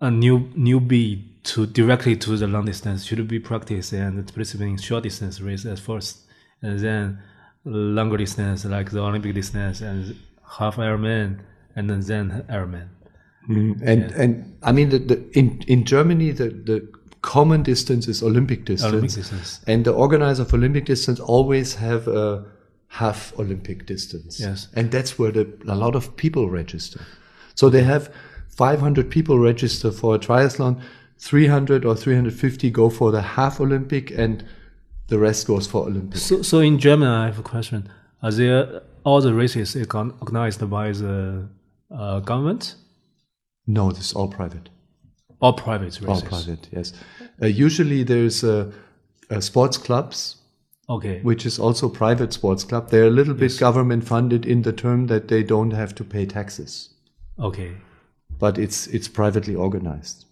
[0.00, 4.76] a new newbie to directly to the long distance should be practice and participate in
[4.76, 6.20] short distance race at first,
[6.60, 7.18] and then
[7.64, 10.16] longer distance like the Olympic distance and
[10.58, 11.40] half Ironman,
[11.74, 12.88] and then then Ironman.
[13.48, 16.88] Mm, and and I mean the, the in in Germany the the
[17.22, 18.92] common distance is Olympic distance.
[18.92, 19.60] Olympic distance.
[19.66, 22.44] And the organizer of Olympic distance always have a
[22.88, 24.38] half Olympic distance.
[24.38, 24.68] Yes.
[24.74, 27.00] And that's where the, a lot of people register.
[27.54, 28.12] So they have
[28.48, 30.82] 500 people register for a triathlon,
[31.22, 34.44] 300 or 350 go for the half Olympic, and
[35.06, 36.18] the rest goes for Olympic.
[36.18, 37.88] So, so in Germany, I have a question:
[38.22, 41.48] Are there all the races organized by the
[41.90, 42.74] uh, government
[43.66, 44.68] No, this is all private.
[45.40, 46.08] All private races?
[46.08, 46.92] All private, yes.
[47.40, 48.70] Uh, usually there's uh,
[49.30, 50.36] uh, sports clubs,
[50.88, 51.20] Okay.
[51.22, 52.90] which is also private sports club.
[52.90, 56.26] They're a little bit government funded in the term that they don't have to pay
[56.26, 56.90] taxes,
[57.38, 57.72] Okay.
[58.38, 60.26] but it's it's privately organized.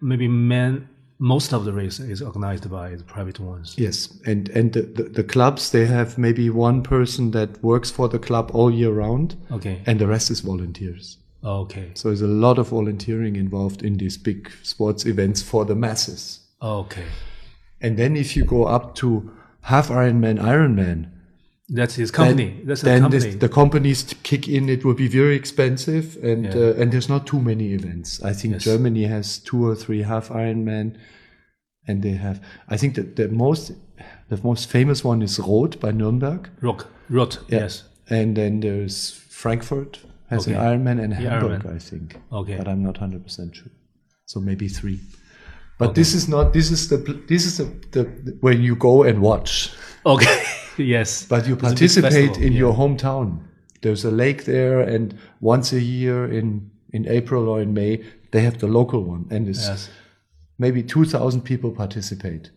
[0.00, 0.88] Maybe men
[1.18, 3.74] most of the race is organized by the private ones.
[3.78, 8.08] Yes, and and the, the, the clubs they have maybe one person that works for
[8.08, 9.80] the club all year round, Okay.
[9.86, 11.18] and the rest is volunteers.
[11.44, 11.90] Okay.
[11.94, 16.40] So there's a lot of volunteering involved in these big sports events for the masses.
[16.60, 17.04] Okay.
[17.80, 19.30] And then if you go up to
[19.62, 21.10] half Ironman, Ironman,
[21.68, 22.60] That's his then, company.
[22.64, 23.24] That's then company.
[23.24, 24.68] this, the companies kick in.
[24.68, 26.54] It will be very expensive, and Yeah.
[26.54, 28.22] uh, and there's not too many events.
[28.22, 28.64] I think Yes.
[28.64, 30.96] Germany has two or three half Ironman,
[31.88, 32.40] and they have.
[32.68, 33.72] I think that the most
[34.28, 36.50] the most famous one is Roth by Nuremberg.
[36.60, 36.86] Rock.
[37.08, 37.38] Roth.
[37.48, 37.60] Yeah.
[37.60, 37.84] Yes.
[38.10, 40.56] And then there's Frankfurt has Okay.
[40.56, 41.76] an Ironman and Yeah, Hamburg, Ironman.
[41.76, 42.16] I think.
[42.30, 42.56] Okay.
[42.58, 43.72] But I'm not 100% sure.
[44.26, 45.00] So maybe three.
[45.78, 46.98] But this is not, this is the,
[47.28, 49.72] this is the, the, when you go and watch.
[50.06, 50.44] Okay.
[50.76, 51.26] yes.
[51.26, 52.58] But you a participate in yeah.
[52.58, 53.40] your hometown.
[53.82, 58.42] There's a lake there and once a year in, in April or in May, they
[58.42, 59.26] have the local one.
[59.30, 59.90] And it's Yes.
[60.58, 62.50] maybe 2,000 people participate.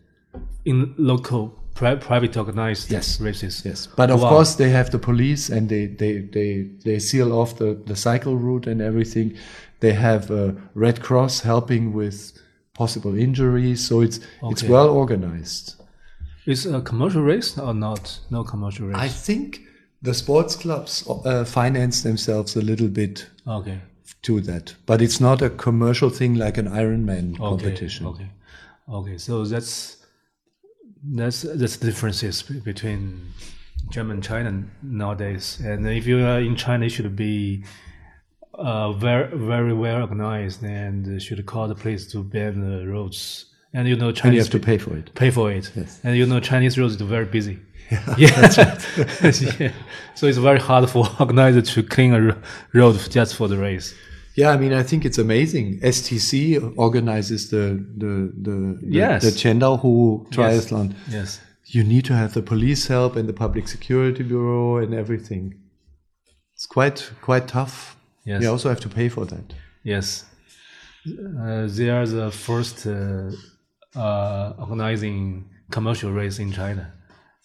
[0.65, 3.20] In local pri- private organized Yes.
[3.22, 3.63] races.
[3.65, 4.30] Yes, but of Wow.
[4.30, 8.36] course they have the police and they they they they seal off the the cycle
[8.36, 9.34] route and everything.
[9.80, 12.34] They have uh, Red Cross helping with
[12.78, 15.75] possible injuries, so it's it's well organized.
[16.45, 18.19] Is a commercial race or not?
[18.30, 18.97] No commercial race.
[18.97, 19.59] I think
[20.01, 23.80] the sports clubs uh, finance themselves a little bit okay.
[24.21, 27.38] to that, but it's not a commercial thing like an Ironman Okay.
[27.38, 28.05] competition.
[28.05, 28.30] Okay.
[28.88, 29.17] Okay.
[29.17, 29.97] So that's
[31.03, 33.34] that's that's the differences between
[33.89, 35.59] German and China nowadays.
[35.63, 37.63] And if you are in China, you should be
[38.58, 43.45] uh, very very well organized and should call the police to ban the roads.
[43.74, 45.14] And you know Chinese And you have to pay for it.
[45.14, 45.72] pay for it.
[45.76, 45.99] Yes.
[46.03, 47.60] And you know Chinese roads are very busy.
[48.18, 48.53] Yeah,
[49.60, 49.72] yeah.
[50.16, 52.38] So it's very hard for organizer to clean a
[52.74, 53.93] road just for the race.
[54.36, 55.80] Yeah, I mean, I think it's amazing.
[55.82, 59.24] STC organizes the the the the, Yes.
[59.24, 60.95] the Chendaohu triathlon.
[61.10, 61.39] Yes.
[61.66, 65.55] You need to have the police help and the public security bureau and everything.
[66.53, 67.97] It's quite quite tough.
[68.28, 68.41] Yes.
[68.41, 69.53] You also have to pay for that.
[69.84, 70.25] Yes.
[71.07, 73.32] Uh, they are the first uh,
[73.95, 76.93] uh, organizing commercial race in China.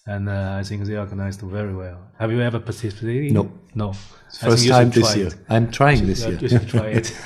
[0.07, 1.99] And uh, I think they organized very well.
[2.19, 3.33] Have you ever participated?
[3.33, 3.53] No.
[3.77, 3.93] No.
[4.41, 5.29] First time this year.
[5.29, 5.37] it.
[5.49, 6.37] I'm trying this year.
[6.41, 7.17] You should try it.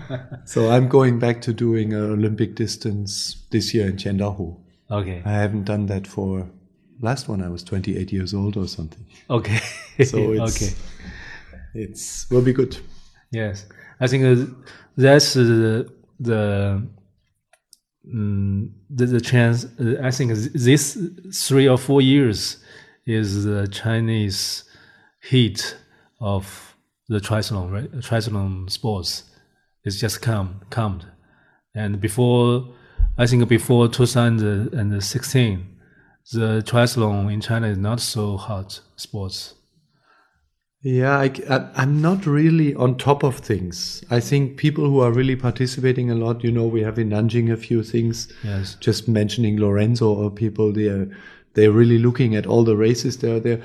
[0.44, 4.58] so I'm going back to doing an Olympic distance this year in Chendaohu.
[4.90, 5.22] okay.
[5.24, 6.46] I haven't done that for
[7.00, 7.42] last one.
[7.42, 9.04] I was 28 years old or something.
[9.30, 9.60] Okay.
[10.04, 10.72] So it's okay.
[11.74, 12.78] It's will be good.
[13.30, 13.66] Yes,
[14.00, 14.52] I think uh,
[14.96, 15.84] that's uh,
[16.20, 16.86] the
[18.06, 19.66] mm, the, the chance.
[19.80, 20.98] Uh, I think this
[21.34, 22.58] three or four years
[23.06, 24.64] is the Chinese
[25.22, 25.76] heat
[26.20, 26.76] of
[27.08, 27.90] the triathlon, right?
[27.92, 29.24] Triathlon sports.
[29.84, 31.02] It's just come, come,
[31.74, 32.72] and before,
[33.18, 35.76] I think before 2016,
[36.32, 39.54] the triathlon in China is not so hot sports.
[40.84, 41.30] Yeah, I,
[41.80, 44.02] am not really on top of things.
[44.10, 47.52] I think people who are really participating a lot, you know, we have in Nanjing
[47.52, 48.26] a few things.
[48.42, 48.76] Yes.
[48.80, 51.08] Just mentioning Lorenzo or people, they're
[51.54, 53.60] they're really looking at all the races that are there.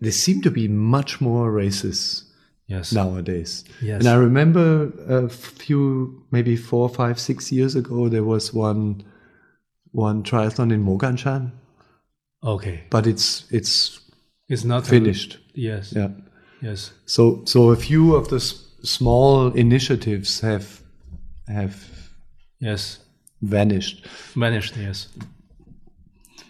[0.00, 2.22] There seem to be much more races
[2.68, 2.92] Yes.
[2.92, 3.64] nowadays.
[3.80, 4.00] Yes.
[4.00, 9.02] And I remember a few, maybe four, five, six years ago, there was one
[9.92, 11.50] one triathlon in Moganshan,
[12.44, 12.84] Okay.
[12.90, 13.98] but it's it's
[14.48, 15.38] It's not a- finished.
[15.54, 15.92] yes.
[15.96, 16.10] Yeah.
[16.62, 16.92] Yes.
[17.06, 20.80] So, so a few of the s- small initiatives have
[21.48, 21.74] have
[22.60, 22.98] Yes.
[23.42, 24.06] vanished.
[24.34, 24.76] Vanished.
[24.76, 25.08] Yes.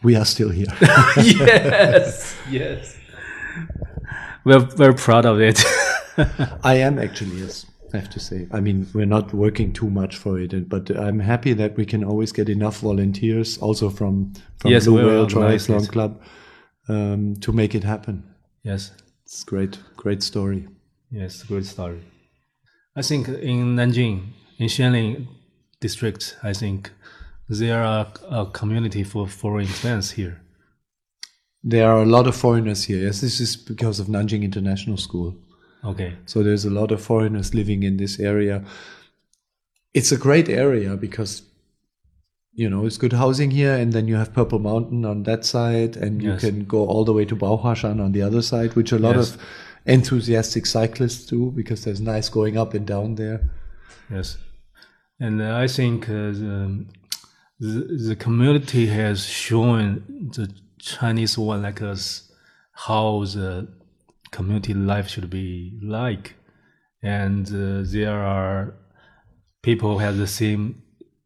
[0.02, 0.66] We are still here.
[1.16, 2.36] yes.
[2.50, 2.96] Yes.
[4.44, 5.62] We're very proud of it.
[6.64, 8.46] I am actually, yes, I have to say.
[8.52, 12.04] I mean, we're not working too much for it, but I'm happy that we can
[12.04, 15.88] always get enough volunteers, also from from Yes, Blue we're Whale Triathlon.
[15.90, 16.22] Club,
[16.88, 18.22] um, to make it happen.
[18.62, 18.92] yes.
[19.24, 19.76] It's great,
[20.06, 20.62] great story.
[21.10, 21.42] Yes.
[21.50, 22.00] great story.
[23.00, 24.16] I think in Nanjing,
[24.58, 25.26] in Xianlin
[25.80, 26.90] district, I think
[27.48, 28.06] there are
[28.40, 30.34] a community for foreign fans here.
[31.72, 33.00] There are a lot of foreigners here.
[33.06, 35.34] Yes, this is because of Nanjing International School.
[35.84, 36.10] Okay.
[36.26, 38.56] So there's a lot of foreigners living in this area.
[39.98, 41.42] It's a great area because
[42.62, 45.92] you know it's good housing here, and then you have Purple Mountain on that side,
[46.04, 46.40] and you Yes.
[46.44, 49.34] can go all the way to Baohuashan on the other side, which a lot Yes.
[49.34, 49.40] of
[49.86, 53.48] enthusiastic cyclists do because there's nice going up and down there.
[54.10, 54.36] Yes,
[55.20, 56.32] and uh, I think uh,
[57.58, 62.30] the, the community has shown the Chinese one like us
[62.72, 63.68] how the
[64.30, 66.34] community life should be like,
[67.02, 68.74] and uh, there are
[69.62, 70.82] people who have the same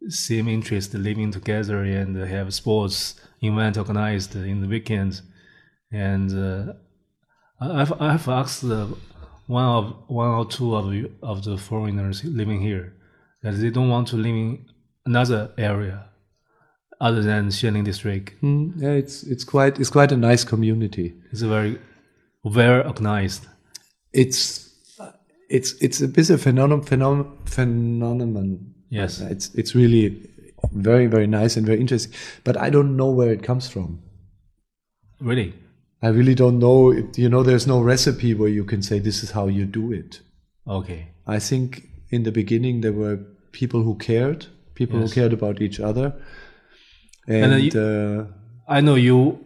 [0.08, 5.22] same interest living together and have sports event organized in the weekends,
[5.90, 6.76] and.
[7.60, 8.86] I've I've asked uh,
[9.46, 12.94] one of one or two of you, of the foreigners living here
[13.42, 14.66] that they don't want to live in
[15.04, 16.06] another area
[17.00, 18.38] other than Xianlin district.
[18.40, 21.14] Hmm, yeah, it's it's quite it's quite a nice community.
[21.32, 21.78] It's very
[22.42, 23.46] well organized.
[24.12, 24.70] It's
[25.48, 28.74] it's it's a bit of phenomenon phenomenon phenomenon.
[28.88, 29.20] Yes.
[29.20, 30.30] It's it's really
[30.72, 32.12] very very nice and very interesting.
[32.44, 34.02] But I don't know where it comes from.
[35.20, 35.54] Really?
[36.02, 36.92] I really don't know.
[36.92, 39.92] If, you know, there's no recipe where you can say this is how you do
[39.92, 40.20] it.
[40.66, 41.08] Okay.
[41.26, 43.18] I think in the beginning there were
[43.52, 45.10] people who cared, people Yes.
[45.10, 46.12] who cared about each other,
[47.28, 48.26] And and, you- uh,
[48.68, 49.44] I know you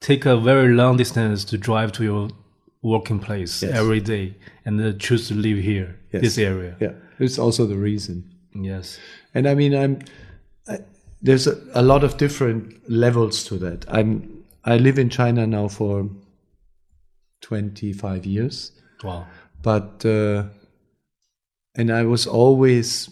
[0.00, 2.28] take a very long distance to drive to your
[2.82, 3.72] working place Yes.
[3.74, 4.34] every day
[4.64, 6.22] and uh, choose to live here, Yes.
[6.22, 6.76] this area.
[6.80, 8.24] yeah, it's also the reason.
[8.54, 8.98] Yes.
[9.34, 9.98] And I mean, I'm
[10.68, 10.78] I,
[11.22, 13.84] there's a, a lot of different levels to that.
[13.88, 14.35] I'm
[14.66, 16.08] I live in China now for
[17.42, 18.72] 25 years,
[19.04, 19.26] Wow.
[19.62, 20.44] but uh,
[21.76, 23.10] and I was always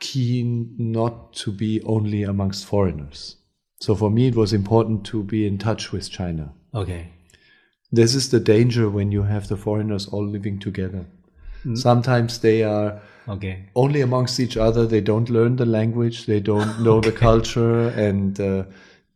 [0.00, 3.36] keen not to be only amongst foreigners.
[3.80, 6.52] So for me, it was important to be in touch with China.
[6.74, 7.12] Okay.
[7.92, 11.06] This is the danger when you have the foreigners all living together.
[11.74, 13.66] Sometimes they are Okay.
[13.74, 14.86] only amongst each other.
[14.86, 16.24] They don't learn the language.
[16.26, 18.64] They don't know the culture, and uh,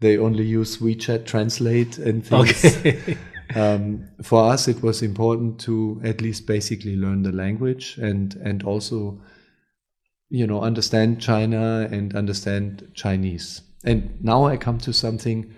[0.02, 2.64] they only use WeChat Translate and things.
[2.64, 3.16] Okay.
[3.54, 8.62] Um, for us, it was important to at least basically learn the language and and
[8.62, 9.20] also,
[10.30, 13.60] you know, understand China and understand Chinese.
[13.84, 15.54] And now I come to something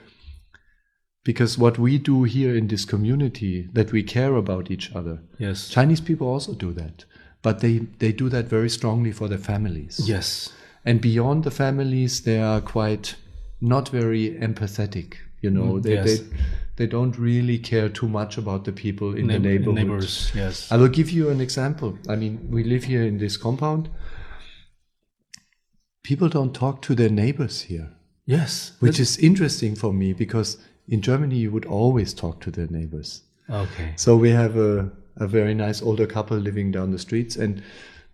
[1.25, 5.21] because what we do here in this community that we care about each other.
[5.39, 5.69] yes.
[5.69, 7.05] Chinese people also do that,
[7.43, 10.01] but they they do that very strongly for their families.
[10.05, 10.53] Yes.
[10.85, 13.15] And beyond the families, they are quite
[13.69, 15.15] not very empathetic.
[15.45, 16.05] You know, Mm, they, yes.
[16.21, 16.25] they
[16.77, 19.75] they don't really care too much about the people in the neighborhood.
[19.75, 20.33] Neighbors.
[20.35, 20.73] Yes.
[20.73, 21.91] I will give you an example.
[22.09, 23.89] I mean, we live here in this compound.
[26.03, 27.89] People don't talk to their neighbors here,
[28.27, 28.73] Yes.
[28.81, 30.59] which is interesting for me because
[30.89, 33.23] in Germany you would always talk to their neighbors.
[33.49, 33.93] Okay.
[33.97, 37.63] So we have a, a very nice older couple living down the streets, and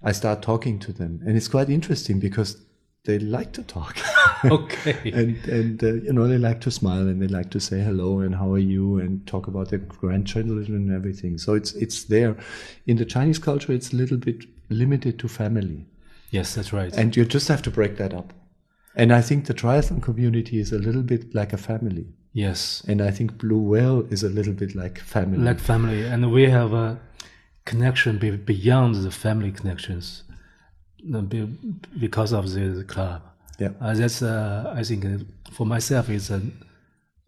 [0.03, 2.57] I start talking to them, and it's quite interesting because
[3.05, 3.96] they like to talk,
[4.44, 5.11] Okay.
[5.14, 8.20] and and uh, you know they like to smile and they like to say hello
[8.20, 11.38] and how are you and talk about their grandchildren and everything.
[11.38, 12.36] So it's it's there.
[12.86, 15.86] In the Chinese culture, it's a little bit limited to family,
[16.30, 16.94] yes, that's right.
[16.96, 18.32] and you just have to break that up.
[18.96, 22.82] And I think the triathlon community is a little bit like a family, yes.
[22.88, 25.38] and I think Blue Whale is a little bit like family.
[25.38, 27.01] Like family, and we have a
[27.64, 30.24] connection be- beyond the family connections,
[31.98, 33.22] because of the, club.
[33.59, 33.70] yeah.
[33.80, 35.18] Uh, that's uh, I think uh,
[35.53, 36.40] for myself it's a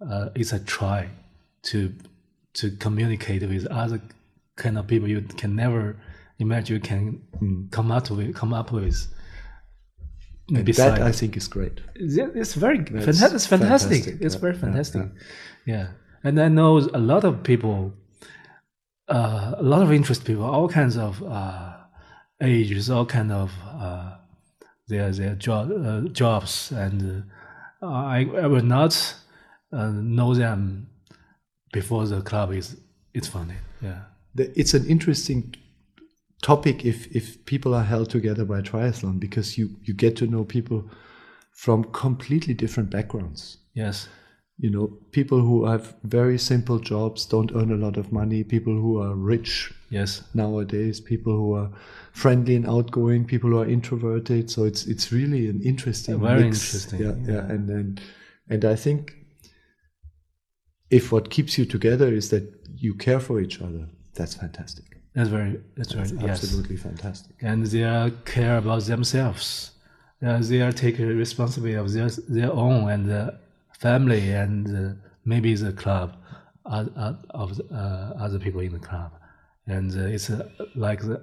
[0.00, 1.08] uh, it's a try
[1.64, 1.92] to
[2.54, 4.00] to communicate with other
[4.56, 5.96] kind of people you can never
[6.38, 9.08] imagine you can come up with come up with.
[10.48, 11.80] And that I think is great.
[11.96, 13.34] Yeah, it's very That's fantastic.
[13.34, 14.04] It's fantastic.
[14.04, 14.20] fantastic.
[14.20, 15.02] It's Yeah, very yeah, fantastic.
[15.64, 15.86] Yeah,
[16.24, 17.94] and I know a lot of people,
[19.08, 21.71] uh, a lot of interest people, all kinds of uh,
[22.42, 24.16] ages, all kind of uh,
[24.88, 27.24] their their job uh, jobs, and
[27.82, 29.14] uh, I, I will not
[29.72, 30.88] uh, know them
[31.72, 32.76] before the club is
[33.14, 33.54] it's funny.
[33.80, 34.02] Yeah.
[34.36, 35.54] It's an interesting
[36.42, 40.44] topic if if people are held together by triathlon because you you get to know
[40.44, 40.90] people
[41.52, 43.58] from completely different backgrounds.
[43.74, 44.08] Yes.
[44.64, 48.74] You know, people who have very simple jobs, don't earn a lot of money, people
[48.82, 50.22] who are rich Yes.
[50.34, 51.70] nowadays, people who are
[52.12, 54.50] friendly and outgoing, people who are introverted.
[54.54, 56.56] So it's it's really an interesting, Very mix.
[56.58, 57.52] interesting, Yeah, yeah, yeah.
[57.54, 58.00] and and
[58.52, 59.00] and I think
[60.90, 62.44] if what keeps you together is that
[62.76, 64.84] you care for each other, that's fantastic.
[65.14, 65.60] That's very.
[65.76, 66.08] That's very.
[66.08, 66.42] Yes.
[66.44, 67.34] Absolutely fantastic.
[67.42, 69.70] and they are care about themselves.
[70.24, 73.22] Uh, they are take responsibility of their their own and the
[73.86, 76.08] family and uh, maybe the club
[76.64, 77.74] of uh,
[78.24, 79.10] other people in the club,
[79.66, 81.18] and uh, it's uh, like the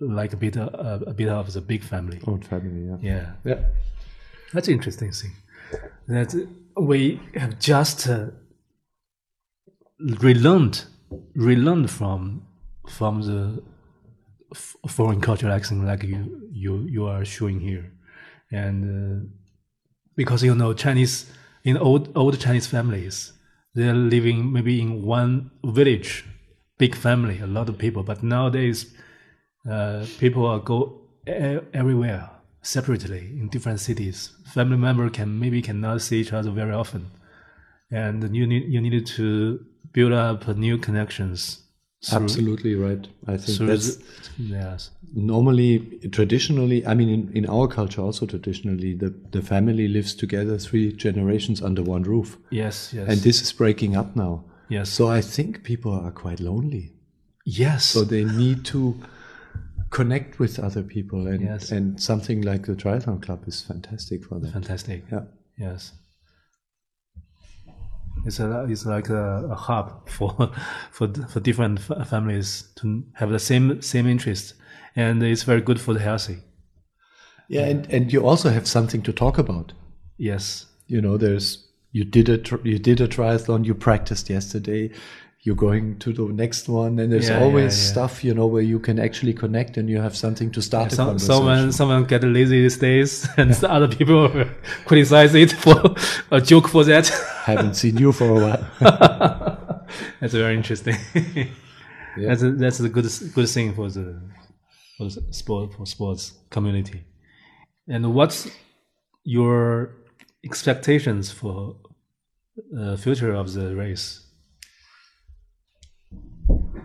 [0.00, 2.18] like a bit of, uh, a bit of the big family.
[2.26, 2.96] Own family, yeah.
[3.10, 3.60] Yeah, Yeah.
[4.52, 5.32] that's interesting thing.
[6.08, 6.30] That
[6.76, 8.26] we have just uh,
[10.00, 10.84] relearned
[11.34, 12.42] relearned from
[12.88, 13.62] from the
[14.54, 17.92] f- foreign cultural accent like you you you are showing here,
[18.50, 19.26] and uh,
[20.16, 21.30] because you know Chinese
[21.64, 23.32] in old old Chinese families
[23.74, 26.24] they're living maybe in one village,
[26.78, 28.02] big family, a lot of people.
[28.02, 28.92] But nowadays,
[29.68, 34.30] uh, people are go everywhere separately in different cities.
[34.52, 37.10] Family member can maybe cannot see each other very often,
[37.90, 41.61] and you need you needed to build up new connections.
[42.04, 43.06] Through- Absolutely right.
[43.28, 43.98] I think through that's
[44.38, 45.78] yes, normally
[46.10, 50.92] traditionally i mean in, in our culture also traditionally the, the family lives together three
[50.92, 52.38] generations under one roof.
[52.50, 54.44] Yes, yes, and this is breaking up now.
[54.68, 56.92] Yes, so i think people are quite lonely.
[57.44, 58.96] Yes, so they need to
[59.90, 61.70] connect with other people and Yes.
[61.70, 65.04] and something like the triathlon club is fantastic for that fantastic.
[65.12, 65.24] yeah.
[65.58, 65.92] Yes.
[68.24, 70.52] It's a it's like a, a hub for
[70.90, 74.54] for for different fa- families to have the same same interest,
[74.96, 76.38] and it's very good for the healthy.
[77.48, 79.72] yeah and and you also have something to talk about.
[80.18, 84.90] Yes, you know there's you did a tr- you did a triathlon you practiced yesterday
[85.44, 87.90] you're going to the next one and there's Yeah, yeah, always yeah.
[87.92, 90.96] stuff you know where you can actually connect and you have something to start a
[90.96, 94.28] Some, someone someone get lazy these days, and the other people
[94.86, 95.94] criticize it for
[96.30, 97.08] a joke for that.
[97.44, 98.62] haven't seen you for a while
[100.20, 100.96] that's very interesting.
[102.16, 104.20] That's a, that's a good good thing for the
[104.96, 107.04] for the sport for sports community.
[107.88, 108.48] And what's
[109.24, 109.96] your
[110.44, 111.76] expectations for
[112.78, 114.21] uh, future of the race?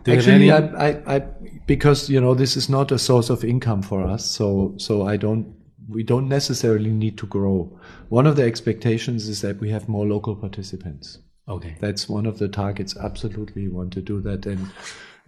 [0.03, 1.19] Do actually I, I, I
[1.65, 5.17] because you know this is not a source of income for us so so i
[5.17, 7.79] don't we don't necessarily need to grow.
[8.09, 11.19] One of the expectations is that we have more local participants.
[11.49, 11.77] Okay.
[11.79, 12.97] that's one of the targets.
[12.97, 14.45] Absolutely want to do that.
[14.45, 14.69] And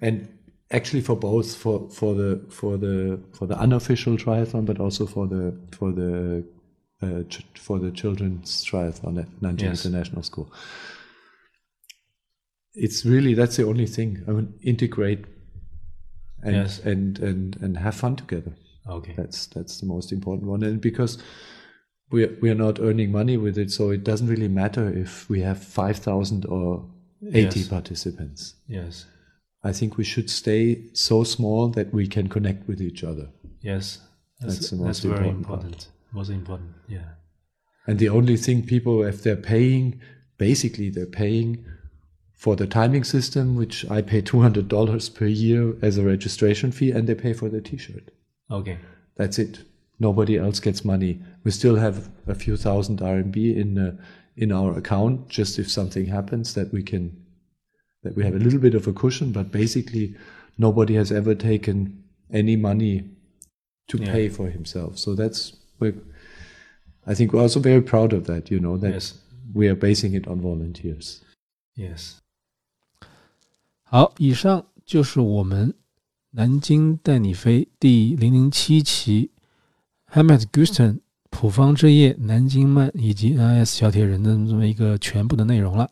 [0.02, 0.28] and
[0.70, 5.28] actually for both for for the for the for the unofficial triathlon but also for
[5.28, 6.44] the for the
[7.02, 9.86] uh, ch- for the children's triathlon at Nanjing Yes.
[9.86, 10.52] International School
[12.76, 15.26] it's really that's the only thing I mean integrate
[16.44, 16.80] and Yes.
[16.86, 18.54] and and and have fun together
[18.88, 19.14] Okay.
[19.18, 21.18] that's that's the most important one and because
[22.12, 25.62] we're we're not earning money with it so it doesn't really matter if we have
[25.64, 26.86] 5000 or
[27.34, 27.68] 80 Yes.
[27.68, 29.06] participants Yes.
[29.64, 33.30] i think we should stay so small that we can connect with each other
[33.62, 34.00] Yes.
[34.40, 35.88] That's, That's the that's most very important part.
[36.14, 36.70] Most important.
[36.88, 37.10] Yeah.
[37.88, 40.00] and the only thing people if they're paying
[40.38, 41.66] basically they're paying
[42.44, 47.08] for the timing system which i pay $200 per year as a registration fee and
[47.08, 48.08] they pay for the t-shirt
[48.60, 48.78] Okay.
[49.20, 49.60] That's it.
[50.00, 51.12] Nobody else gets money.
[51.44, 53.92] We still have a few thousand RMB in uh,
[54.44, 57.04] in our account, just if something happens that we can
[58.04, 59.32] that we have a little bit of a cushion.
[59.32, 60.16] But basically,
[60.58, 61.76] nobody has ever taken
[62.42, 62.96] any money
[63.90, 64.12] to Yeah.
[64.16, 64.98] pay for himself.
[64.98, 65.42] So that's
[65.80, 65.94] we.
[67.06, 68.50] I think we're also very proud of that.
[68.50, 69.14] You know that Yes.
[69.54, 71.22] we are basing it on volunteers.
[71.76, 72.20] Yes.
[73.92, 75.74] 好，以上就是我们
[76.30, 79.32] 南京带你飞第零零七期
[80.14, 81.00] Hammett Guston
[81.32, 85.90] 普方之夜南京漫以及 NS 小铁人的这么一个全部的内容了。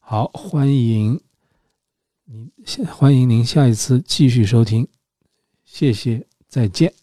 [0.00, 1.18] 好，欢迎
[2.26, 2.50] 您，
[2.86, 4.86] 欢迎您下一次继续收听，
[5.64, 6.99] 谢谢，再见。